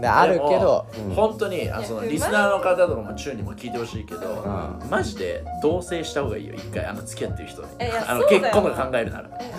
[0.00, 1.14] であるけど、うん。
[1.14, 4.86] 本当にあそのリスナーの方とかもチューにも聞いてほしいけど、ん。
[4.90, 6.84] マジで同棲した方がいいよ一回。
[6.86, 7.68] あの付き合ってる人に。
[7.80, 8.40] えいやあのそうだよ。
[8.42, 9.30] 結婚とか考えるなら。
[9.40, 9.52] え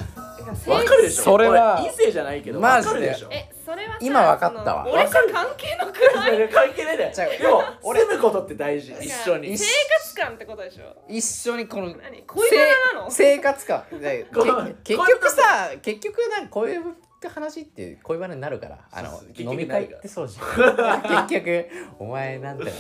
[0.65, 1.23] わかるでしょ？
[1.23, 2.87] それは俺異性じゃないけどマジで。
[2.87, 3.27] わかるでしょ？
[3.31, 4.87] えそれはさ今わかったわ。
[4.89, 7.13] 俺さ関係なくない 関係ないで
[7.49, 8.93] も俺住むことって大事。
[9.01, 9.53] 一緒に。
[9.53, 9.65] 一生
[9.99, 10.83] 活感ってことでしょ？
[11.09, 12.23] 一緒にこの何？
[12.25, 12.55] 恋バ
[12.93, 13.11] ナなの？
[13.11, 13.83] 生活感。
[14.83, 16.65] 結局さ結局なんかこ
[17.23, 18.77] ういう話って恋バナになるから。
[18.91, 21.27] あのそうそう結局飲み会ってそうじゃん。
[21.27, 21.65] 結局
[21.99, 22.71] お前なんてな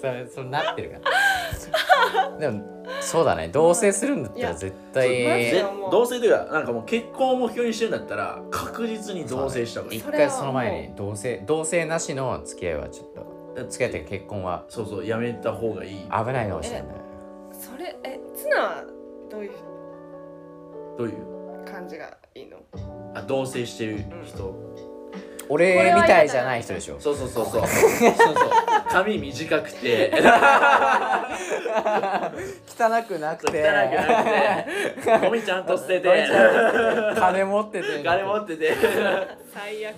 [0.00, 0.98] それそうなってるか
[2.20, 2.38] ら。
[2.38, 2.64] でも
[3.00, 3.48] そうだね。
[3.48, 5.08] 同棲するんだったら絶対。
[5.08, 9.98] で同棲というかなんかもう結婚を目標にしてるんだったら確実に同棲した方がいい。
[10.00, 13.36] 一回その前に同棲同棲なしの付き合いはちょっと。
[13.70, 14.64] 付き合って結婚は。
[14.68, 16.00] そうそうやめた方がいい。
[16.04, 16.88] 危ないかもしれない。
[17.52, 18.84] それえツナは
[19.30, 19.50] どういう？
[20.98, 21.35] どういう？
[21.76, 22.56] 感じがいいの。
[23.14, 24.54] あ同棲してる人、
[25.50, 26.98] 俺みたいじゃない人でしょ。
[26.98, 27.52] そうそうそうそう。
[27.52, 28.34] そうそう
[28.88, 30.10] 髪短くて。
[30.14, 30.18] 汚
[33.06, 33.62] くなく汚くて。
[33.62, 33.92] なく
[35.02, 36.26] てゴミちゃんと捨てて。
[37.14, 38.02] 金持ってて。
[38.02, 38.74] 金持ってて。
[39.52, 39.94] 最悪。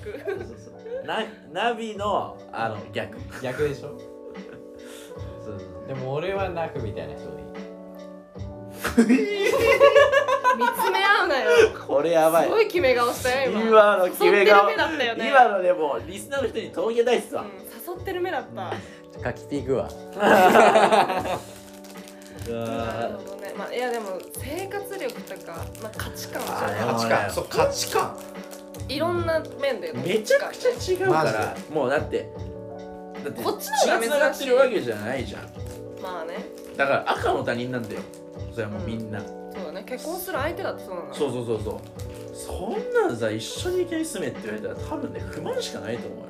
[1.06, 1.22] な
[1.52, 3.16] ナビのあの逆。
[3.40, 3.96] 逆でしょ？
[5.44, 7.48] そうそうでも俺はナフみたいな人でいい。
[9.06, 9.14] 見
[10.66, 11.50] つめ合うなよ。
[11.86, 12.44] これやばい。
[12.44, 13.60] すごい決め顔したよ今。
[13.62, 14.68] 今の決め顔。
[14.68, 15.28] 誘ってる目だったよね。
[15.28, 17.48] 今のでもリスナーの人に届けたいっすわ、うん、
[17.96, 18.72] 誘ってる目だった。
[19.22, 19.88] カキピーグは
[22.48, 22.66] うわ。
[22.66, 23.54] なるほどね。
[23.56, 27.30] まあいやでも生活力とか、まあ、価値観価値観。
[27.30, 28.16] そう価値観。
[28.88, 32.30] いろんな面でのめちゃくちゃ違うかマらもうだって
[33.24, 35.42] だってこっちの方が珍が繋がってるわけじゃないじゃん。
[36.00, 36.46] まあね。
[36.76, 38.02] だから赤の他人なんだよ。
[38.52, 39.20] それはもうみんな、
[39.54, 39.84] そうだね。
[39.86, 41.78] 結婚する相手だってそうなのそうそうそうそう。
[42.34, 46.24] そんなんさ一緒にいきなり住めって言われたら多分ね不満しかないと思うよ。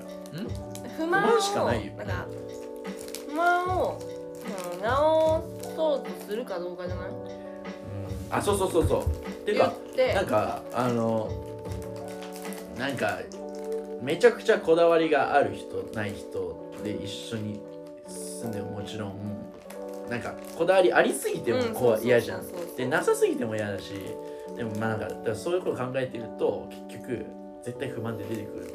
[0.97, 1.93] 不満を不満しかないよ。
[1.99, 2.27] なんか
[3.29, 3.99] 不満を、
[4.75, 5.45] うん、直
[5.77, 7.09] そうとするかどうかじゃない？
[8.31, 9.05] あそうそうそうそう。
[9.05, 9.09] っ
[9.45, 10.15] ていう言かって。
[10.15, 11.31] なんかあの
[12.79, 13.19] なんか
[14.01, 17.61] めちゃくちゃこだわりがある人ない人で一緒に
[18.07, 19.13] 住んでももちろん
[20.09, 22.43] なんかこだわりありすぎてもうんこう嫌じゃん。
[22.77, 23.93] でなさすぎても嫌だし
[24.57, 27.27] でもまあなんかだからそういうこと考えてると結局
[27.63, 28.73] 絶対不満で出てくる。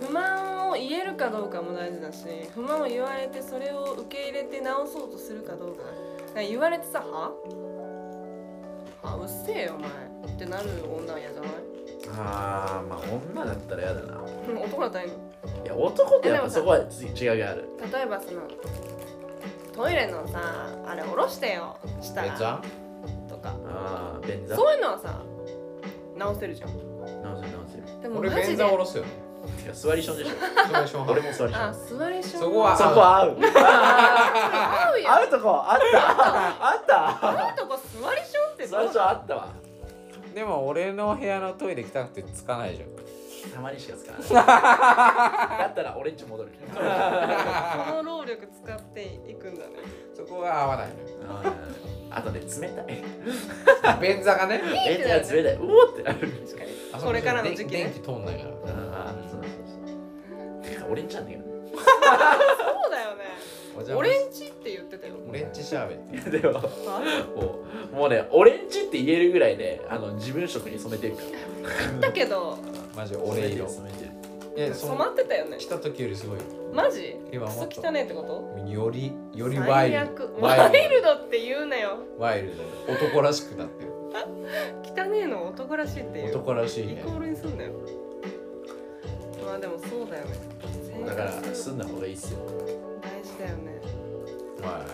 [0.00, 2.24] 不満を言えるかどうかも大事だし
[2.54, 5.82] 不満を言われてそれを受け入れて直そうとするかどうか。
[6.34, 7.32] か言われてさ「は？
[9.02, 9.16] は？
[9.16, 9.88] うっせえよお前」
[10.34, 11.50] ってなる女は嫌じゃない？
[12.18, 13.00] あーまあ
[13.34, 14.20] 女だったら嫌だな。
[14.48, 15.16] う ん男だったらいいの？
[15.64, 17.64] いや男ってやっぱそこはつ違いがある。
[17.92, 18.42] 例えばその
[19.76, 20.40] トイレのさ
[20.86, 22.30] あれ下ろしてよしたら。
[22.32, 22.62] 別案
[23.28, 23.54] とか。
[23.68, 24.56] ああ便座。
[24.56, 25.20] そういうのはさ
[26.16, 26.70] 直せるじゃん。
[26.70, 28.02] 直せる直せる。
[28.02, 28.56] でも俺便マジで。
[28.56, 29.04] 座下ろすよ。
[29.64, 30.24] いや座りションで
[30.88, 31.02] しょ。
[31.08, 33.36] 俺も座りショあン座りションそこはそこは合う。
[33.38, 35.12] 合うよ。
[35.12, 35.98] 合うとこあった。
[36.68, 37.48] あった。
[37.48, 39.48] あんとこ座りションって座りションあったわ。
[40.34, 42.88] でも俺の部屋のトイレ汚くてつかないじゃん
[43.54, 44.28] たまにしか使わない。
[45.58, 46.50] だったら俺んち戻る。
[46.74, 49.72] この労力使っていくんだね。
[50.14, 50.88] そこは合わない
[52.10, 53.02] あとね冷たい。
[54.00, 54.60] 便座がね。
[54.88, 55.20] え冷たい。
[55.56, 56.18] うおーってなる。
[56.18, 57.84] 確かにあそここれからの時期ね。
[57.84, 58.50] 電気通んないから。
[58.50, 59.50] ああそうそう
[60.62, 60.70] そう。
[60.70, 61.42] てか俺んちなんだけど。
[61.42, 63.24] ねそうだよね。
[63.76, 65.14] お邪魔俺んちって言ってたよ。
[65.28, 66.52] オレンジシャーベットでも
[67.42, 67.58] も
[67.92, 71.22] うもうね俺んちって言えるぐらいねあの自分色に染めてるか
[71.92, 72.00] ら。
[72.08, 72.58] だけど
[72.96, 73.68] マジ俺色。
[73.68, 74.10] 染めてる。
[74.56, 75.58] えそ染まのってたよね。
[75.58, 76.38] 来た時よりすごい。
[76.72, 77.16] マジ？
[77.30, 78.70] クソ今もっと汚ねえってこと？
[78.70, 80.40] よりよりワイルド。
[80.40, 81.98] ワイワイルルドって言うなよ。
[82.18, 82.62] ドワイルド
[82.94, 83.92] 男らしくなってる。
[84.82, 85.46] 汚ねえの？
[85.48, 86.30] 男らしいっていう。
[86.30, 87.02] 男らしいね。
[87.02, 87.72] イコールにすんなよ。
[89.44, 90.34] まあでもそうだよね。
[91.06, 92.38] だから住んだ方がいいっすよ。
[93.02, 93.78] 大事だよね。
[94.62, 94.86] は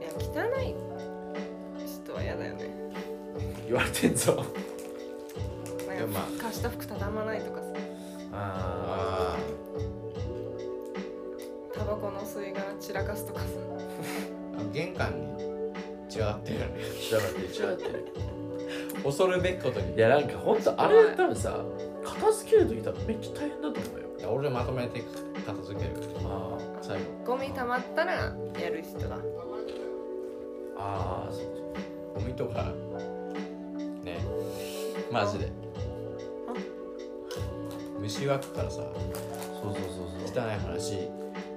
[0.00, 0.02] い。
[0.02, 0.74] や汚い。
[1.86, 2.70] 人は嫌だよね。
[3.66, 4.42] 言われてんぞ
[5.98, 7.66] でもまか貸した服畳まないとかさ。
[8.32, 9.38] ああ
[11.76, 13.46] タバコの吸い殻散らかすとかさ。
[14.58, 15.42] あ玄関に
[16.14, 16.82] 違ってるよね。
[16.82, 18.12] あ知らなくて違ってる。
[19.02, 19.94] 恐るべきことに。
[19.96, 21.64] いやなんかほんとあれ多分さ
[22.04, 24.08] 片付ける時多分めっちゃ大変だと思うよ。
[24.18, 25.02] いや俺まとめて
[25.44, 25.94] 片付ける。
[26.24, 29.16] ああ最後ゴミ溜まったらやる人だ。
[30.78, 31.42] ああそう。
[32.14, 32.72] ゴミとか
[34.04, 34.18] ね。
[35.10, 35.50] マジで
[38.00, 38.92] 虫湧くからさそう
[39.64, 40.44] そうそうそう。
[40.44, 41.08] 汚い話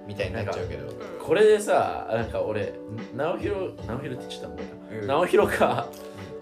[0.07, 0.91] みたいになっちゃうけど
[1.23, 2.73] これでさなんか俺
[3.15, 4.69] 直弘直弘って言っちゃったんだよ
[5.01, 5.07] うん。
[5.07, 5.87] 直弘が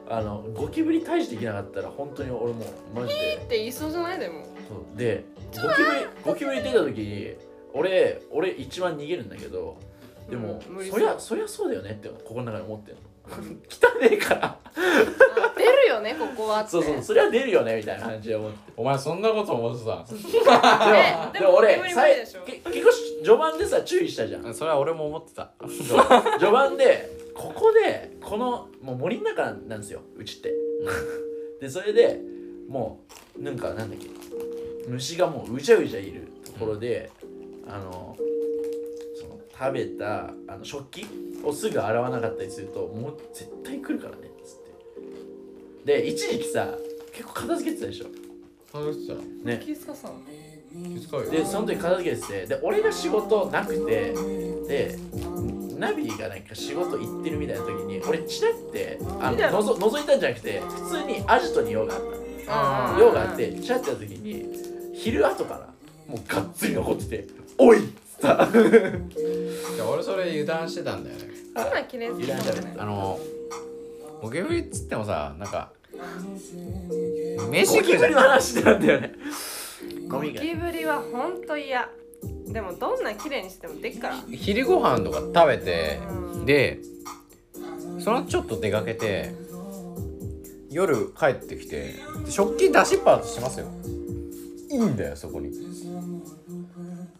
[0.10, 3.36] あのゴキブリ退治できなかったら本当に俺もうマジで。
[3.36, 4.20] って言いそうじゃない？
[4.20, 4.44] でも。
[4.68, 4.98] そう。
[4.98, 5.24] で
[5.54, 7.36] ゴキブリゴキブリ出た時に
[7.74, 9.78] 俺俺一番逃げるんだけど
[10.30, 13.04] でも、うんそりゃそりゃそうだよねって心の中で思ってるの。
[13.70, 14.58] 汚ねえから
[16.00, 16.72] よねここはって。
[16.72, 18.58] そうそうそりゃ出るよねみたいな感じで思って。
[18.76, 20.06] お前そんなこと思ってた？
[20.96, 22.42] えでもでも俺ゴキブリ無さい理でしょ。
[22.46, 22.92] け結構
[23.24, 24.54] 序盤でさ注意したじゃん。
[24.54, 25.52] それは俺も思ってた。
[26.40, 30.54] 序盤でここでこのもう森の中なんですようちって。
[31.62, 32.20] でそれで
[32.68, 33.02] も
[33.38, 34.08] うなんかなんだっけ
[34.88, 37.12] 虫がもううじゃうじゃいるところで、
[37.68, 38.16] あの
[39.20, 41.06] その食べたあの食器
[41.44, 44.30] をすぐ洗わなかったりするともう絶対来るからね
[45.90, 46.68] で一時期さ
[47.12, 48.78] 結構片付けてたでしょ？
[48.78, 49.14] 楽しさ
[49.44, 50.22] ね気遣さん
[50.72, 51.32] 気遣うよ。
[51.32, 54.14] でその時片付けててで俺が仕事なくて
[54.68, 55.00] で
[55.80, 59.62] ナビがなんか仕事行ってるみたいな時に俺チラってあのの？
[59.64, 62.02] ぞ覗いたんじゃなくて普通にアジトに用があっ
[62.46, 64.46] たあ用があってチラってやった時に
[64.94, 65.62] 昼後から
[66.08, 67.28] もうがっつり残ってて
[67.58, 68.48] 「おい!」っつった。
[69.92, 71.24] 俺それ油断してたんだよね。
[71.56, 73.20] 今綺麗好きだもんねあの
[74.22, 75.72] ゴキブリっつってもさなんか
[77.52, 79.14] 飯食うじゃんゴキブリの話なんだよね。
[80.08, 80.42] ゴミが。
[80.42, 81.90] ゴキブリはほんと嫌。
[82.48, 84.16] でもどんな綺麗にしてもでっから。
[84.32, 86.46] 昼ご飯とか食べてうん。
[86.46, 86.80] で
[88.00, 89.34] そのちょっと出かけて
[90.70, 91.96] 夜帰ってきて
[92.26, 93.68] で食器出しっぱとしますよ。
[94.72, 95.50] いいんだよそこに。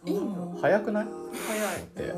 [0.06, 0.58] いいの？
[0.60, 1.06] 早くない？
[1.46, 1.80] 早い。
[1.80, 2.14] って。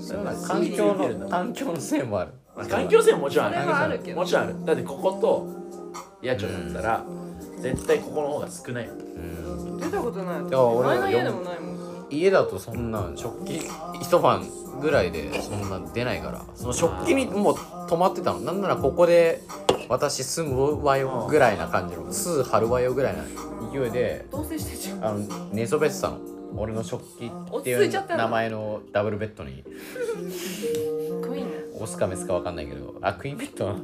[0.00, 1.28] それはなんか環境の。
[1.28, 4.20] 環境のせいもあるまあ環境性ももちろんあそれはあるけど。
[4.20, 4.64] もちろんある。
[4.64, 5.48] だってここと
[6.22, 7.04] 野鳥だったら
[7.60, 8.88] 絶対ここの方が少ない。
[8.88, 10.50] うん出たことない。
[10.50, 12.06] や俺前の家でもないもん。
[12.10, 13.62] 家だとそんなん食器
[14.00, 14.44] 一晩
[14.80, 16.44] ぐらいでそんな出ないから。
[16.54, 18.40] その食器にもう止まってたの。
[18.40, 19.42] なんならここで
[19.88, 22.12] 私住むわよぐらいな感じの。
[22.12, 23.24] 巣張るわよぐらいな。
[23.72, 25.18] 勢いで同棲してんじゃんあの
[25.52, 26.18] 寝そべってたの。
[26.54, 29.64] 俺の食器っていう名前のダブルベッドに
[31.82, 33.76] オスかメスか分かんないけどあクイーンベッドは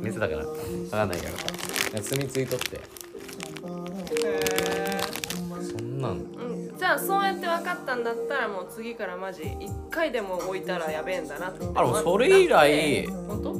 [0.00, 2.76] メスだから分かんないけど住み着いとって。
[2.76, 2.80] へ
[5.62, 6.18] そんなん。
[6.18, 6.78] ーうん。
[6.78, 13.56] じゃあそうやって分かったんだったらもう次からマジ一回でも置いたらやべえんだなってあのそれ以来本当？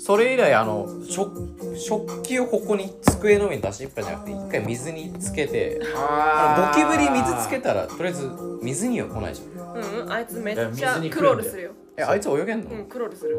[0.00, 8.30] それ以来あの食食器をここに机の上に出しっぱじゃなくて一回水につけてあのゴキブリ水つけたらとりあえず
[8.62, 13.38] 水には来ないじゃんうんうんあいつめっちゃクロールするよえあいつ泳げんの、うんクロールする。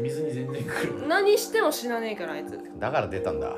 [0.00, 2.58] 水に全然来る何しても死なねえからあいつ。
[2.78, 3.54] だから出たんだ。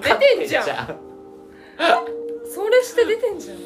[0.00, 0.64] 出てんじゃん。
[2.48, 3.58] それして出てんじゃん。
[3.58, 3.60] い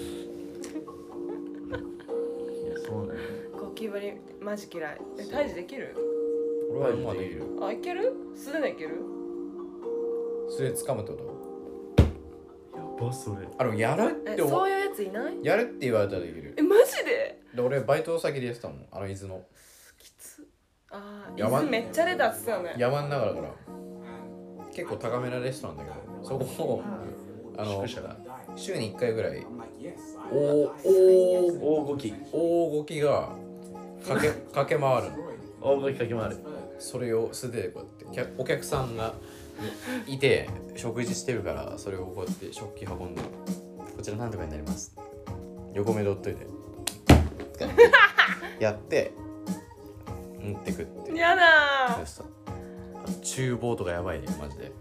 [2.71, 3.21] やそうだね
[3.53, 4.99] ゴキブリマジ嫌い。
[5.19, 5.95] え退治できる？
[6.73, 7.45] 俺はまあできる。
[7.61, 8.15] あいける？
[8.35, 9.03] 素手でいける？
[10.49, 11.25] それ掴むってこと？
[11.25, 11.30] や
[13.07, 13.49] ばそれ。
[13.59, 15.39] あのやるってそういうやついない？
[15.43, 16.55] やるって言われたらできる。
[16.59, 17.41] えマジで？
[17.55, 19.43] で俺バイト先でやってたもんあの伊豆の。
[19.99, 20.47] きつ。
[20.91, 22.75] ああやば水めっちゃ出たっつったよね。
[22.77, 23.51] 山の中だから。
[24.73, 26.83] 結構高めなレストランだけどそこを
[27.59, 28.01] あの宿舎。
[28.03, 28.17] が
[28.57, 29.45] 週に1回ぐらい
[30.33, 30.71] 大大
[31.61, 32.15] 大動き。
[32.33, 33.01] 大動き。
[33.01, 33.31] が
[34.07, 35.17] 駆け 駆け回るの。
[35.63, 36.37] 大動きかき回る。
[36.79, 39.13] それを素手でこうやって客お客さんが
[40.07, 43.23] いて食事してるからそれをこうやって食器運んで
[43.97, 44.95] こちらなんとかになります。
[45.75, 46.47] 横目で追っといて。
[48.59, 49.13] やって
[50.41, 52.01] 持ってくってやだ
[53.23, 54.73] 厨房とかやばいねマジで。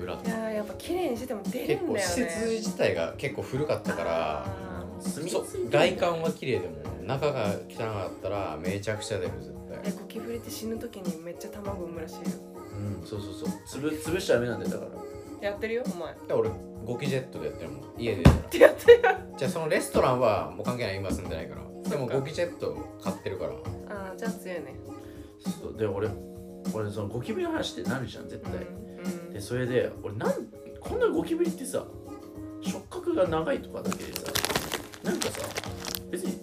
[0.00, 4.46] 裏とーいかやーやっぱ綺麗にしても出るんだよ結構施ね設自体が結構古かったから
[5.70, 12.22] 外観は綺麗でも中が汚かったらめちゃくちゃ出る絶ーえ対ゴキブリって死ぬ時にめっちゃ卵産むらしいよ
[13.00, 13.06] うん。
[13.06, 13.48] そうそうそう。
[13.66, 14.84] つぶ潰しちゃダメなんだよだか
[15.42, 15.48] ら。
[15.48, 16.14] やってるよお前。
[16.26, 16.50] で俺
[16.84, 17.84] ゴキジェットでやってるもん。
[17.98, 18.22] 家で。
[18.22, 19.02] やっやってる
[19.36, 21.90] じゃあそのレストランはもう関係ない今住んでないから。
[21.90, 23.52] でもゴキジェット買ってるから。
[23.94, 24.74] ああじゃあ強いね。
[25.38, 26.08] そうで俺
[26.74, 30.32] 俺そのゴキブリの話ってなるじゃん絶対、うんでそれで俺なん
[30.80, 31.84] こんなゴキブリってさ
[32.60, 34.32] 触覚が長いとかだけでさ
[35.04, 35.46] なんかさ
[36.10, 36.36] 別に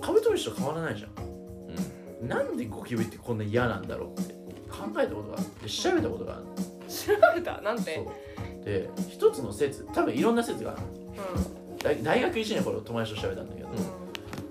[0.00, 2.28] カブトムシと変わらないじゃん。
[2.28, 4.34] なんでゴキブリってこんな嫌なんだろうって
[4.70, 6.44] 考えたことがあって調べたことがある。
[6.88, 7.60] 調べた？
[7.60, 7.96] なんて？
[7.96, 8.64] そう。
[8.64, 10.80] で一つの説多分いろんな説がある。
[10.80, 13.72] う大大学1年の頃友達と調べたんだけど、ん。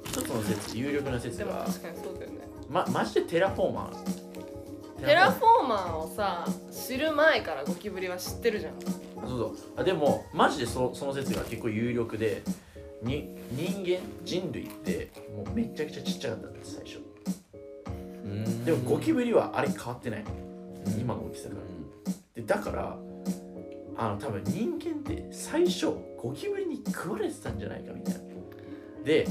[0.05, 2.47] 一つの説有力な説が確かにそうだよね。
[2.69, 5.05] まマジでテラフォーマー。
[5.05, 8.73] テラフォーマーをさ知る前からゴキブリは知ってるじゃん。
[8.81, 9.55] そうそう。
[9.77, 12.41] あでもマジでそその説が結構有力で
[13.03, 16.97] に人間人類ってもうめちゃくちゃちっちゃかったんです最初。
[16.97, 17.08] うん
[18.65, 20.23] でもゴキブリはあれ変わってない。
[20.99, 21.61] 今の大きさから。
[22.35, 22.97] でだから
[23.97, 28.19] あの多分人間って最初ゴキブリに食われてたんじゃないかみたいな。
[29.03, 29.27] で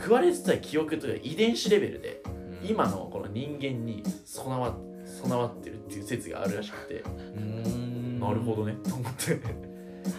[0.00, 2.22] 食われてた記憶とか遺伝子レベルで
[2.60, 2.68] うん。
[2.68, 7.04] 今のこの人間に備わ備わってるっていう説があるらしくて。
[7.36, 8.20] うん。
[8.20, 8.76] なるほどね。
[8.88, 9.40] と思って。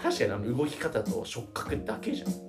[0.03, 2.49] 確かにあの動き方と触覚だけじゃん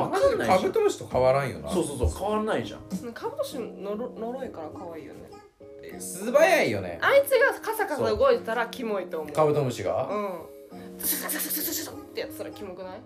[0.00, 0.58] わかんないじゃん。
[0.58, 1.70] カブトムシと変わらんよな。
[1.70, 2.80] そうそうそう変わらないじゃん。
[3.12, 6.00] カブトムシのろ呪いから可愛いよね。
[6.00, 6.98] 素早いよね。
[7.02, 9.32] あいつがカサカサ動いてたらキモいと思う。
[9.32, 10.54] カブトムシがうん
[10.98, 13.00] スススススススってやってたらキモくない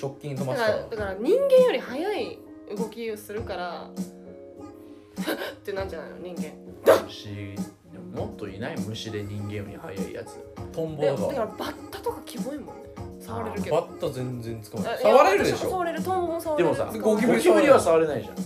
[0.00, 2.38] 直近飛ばだしたからだから人間より速い
[2.76, 7.54] 動きをするからってなんじゃないの人間虫
[7.92, 10.38] でももっといない虫で人間より速いやつ
[10.72, 12.89] トンボでだからだバッタとかキモいもんね
[13.30, 13.76] 触れるけど。
[13.76, 14.94] バッタ全然使わない。
[14.94, 16.02] あ触れるでしいや私も触ょれる。
[16.02, 16.74] トンボも触れる。
[16.76, 18.36] でもさゴキブリは触れないじゃん。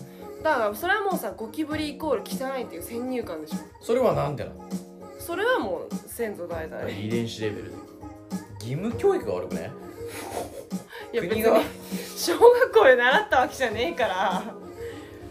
[0.43, 3.57] だからそれはもうさゴキブリイコール汚いっていう先入観でしょ。
[3.80, 4.57] それはなんでなの？
[5.18, 6.89] それはもう先祖代々。
[6.91, 7.76] 遺伝子レベルで
[8.61, 9.70] 義務教育が悪くね？
[11.12, 11.61] いや別に国が
[12.16, 14.55] 小学校で習ったわけじゃねえから。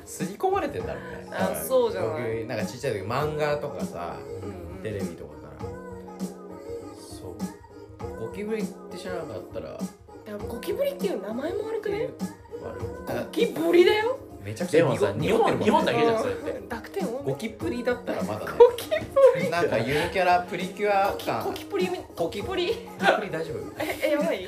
[0.05, 1.29] 刷り込まれてんだろうね。
[1.31, 2.43] あそうじゃない。
[2.43, 4.83] いなんかちっちゃい時漫画とかさうんうん。
[4.83, 5.32] テレビとか
[8.33, 9.69] キブリって知らなかったら。
[9.69, 12.09] いやゴキブリっていう名前も悪くね
[12.61, 14.17] 悪いゴキブリだよ？
[14.43, 16.51] めちゃくちゃでもさ濁ってるもんね日本だけじゃんそれって。
[16.51, 17.31] うん濁点多め。
[17.33, 18.45] ゴキプリだったらまだね。
[18.57, 21.43] ゴキブなんかゆるキャラプリキュアリ感。
[21.43, 21.89] ゴキブリ？
[22.15, 23.57] ゴキブリゴキプリ大丈夫？
[23.83, 24.47] ええやばい？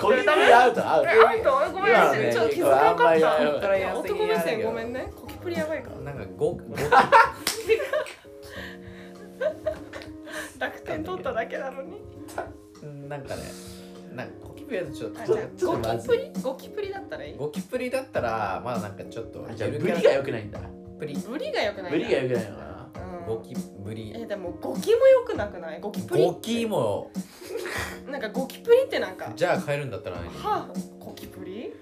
[0.00, 1.08] ゴキブリアウトアウト。
[1.10, 3.98] えあんたごめんなちょっと気づかなかった。
[3.98, 5.12] 男目線ごめんね。
[5.14, 6.12] ゴキブリやばいから。
[6.12, 6.60] なんかゴゴ
[10.58, 12.00] 濁点取っただけなのに。
[13.08, 13.42] なんかね
[14.14, 16.32] なんかゴキブリだとちょっとゴキプリ？
[16.42, 17.36] ゴキプリだったらいい？
[17.36, 20.60] ゴキブリだったらまだなんかちょっとじゃあブリが良くないんだ。
[20.98, 21.14] ブリ。
[21.14, 22.62] ブリが良くないブリが良くないのか
[22.94, 23.02] な。
[23.18, 23.26] うん。
[23.26, 24.12] ゴキブリ。
[24.16, 25.80] えでもゴキも良くなくない？
[25.80, 27.10] ゴキプリゴキも。
[28.10, 29.30] なんかゴキプリってなんか。
[29.36, 31.72] じゃあ変えるんだったら何はあゴキプリ？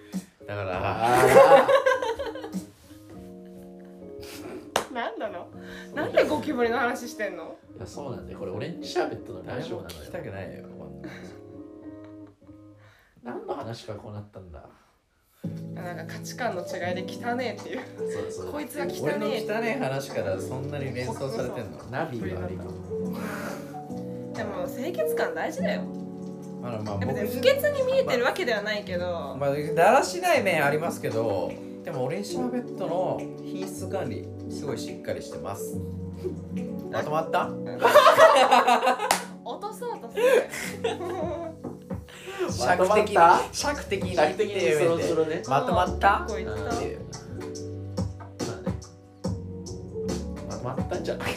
[0.47, 1.66] だから
[6.07, 7.57] なんでゴキブリの話してんの？
[7.74, 8.38] ーいやそうなんだよ。
[8.38, 9.96] これオレンジシャーベットのラ誰ジオなのよ。
[9.96, 11.09] も聞きたくないよこんな
[13.24, 14.64] 何の話からこうなったんだ？
[15.74, 17.80] なんか価値観の違いで汚ねえっていう。
[18.30, 18.52] そうそう。
[18.52, 21.78] こいつが汚俺のねえ汚い話からそんなに連想されてんの？
[21.90, 22.59] ナビが悪い
[24.36, 25.82] でも清潔感大事だよ。
[26.62, 31.52] あのまあでも僕ね不潔に見えてるわけではないけど、まあ、だらしない面ありますけど
[31.87, 35.76] でもオレンジシャーベットの品質管理すごいしっかりしてます。
[36.91, 37.47] まとまった？
[39.45, 40.24] 落とそうとする。
[42.66, 45.45] まとまった尺的に尺的にそろそろね。
[45.49, 46.09] まとまった？
[46.09, 46.45] まあね
[50.49, 51.32] まとまったんじゃない？
[51.32, 51.37] い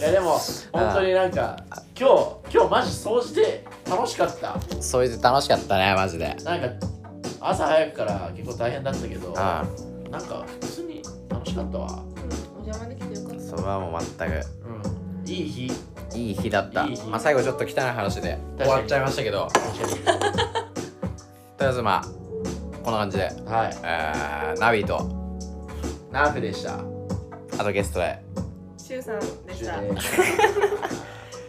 [0.00, 0.38] やでも
[0.72, 1.56] 本当になんか
[1.98, 2.14] 今日
[2.54, 4.54] 今日マジ掃除で楽しかった。
[4.80, 6.36] それで楽しかったねマジで。
[6.44, 6.68] なんか
[7.40, 9.64] 朝早くから結構大変だったけどあ
[10.10, 11.86] なんか普通に楽しかったわ。
[11.86, 14.46] うんお邪魔できてよかっあそれはもう全く。
[15.24, 15.28] うん。
[15.28, 15.72] いい日。
[16.14, 16.84] いい日だった。
[16.84, 17.06] いい日。
[17.08, 18.38] まあ最後ちょっと汚い話で。
[18.58, 19.46] 終わっちゃいましたけど。
[19.46, 20.12] と確か
[21.60, 22.04] りあえずまあ
[22.82, 23.76] こんな感じで、にはい。
[23.82, 24.98] えー、ナビと。
[26.10, 26.78] ナーフでした。
[27.58, 28.22] あとゲストで。
[28.76, 29.78] たシュウさんでした。
[29.78, 29.88] あり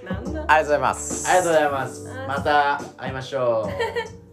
[0.05, 0.45] なんだ。
[0.47, 1.27] ありがとうございます。
[1.27, 2.07] がとうございます。
[2.07, 4.19] はいまた会いましょう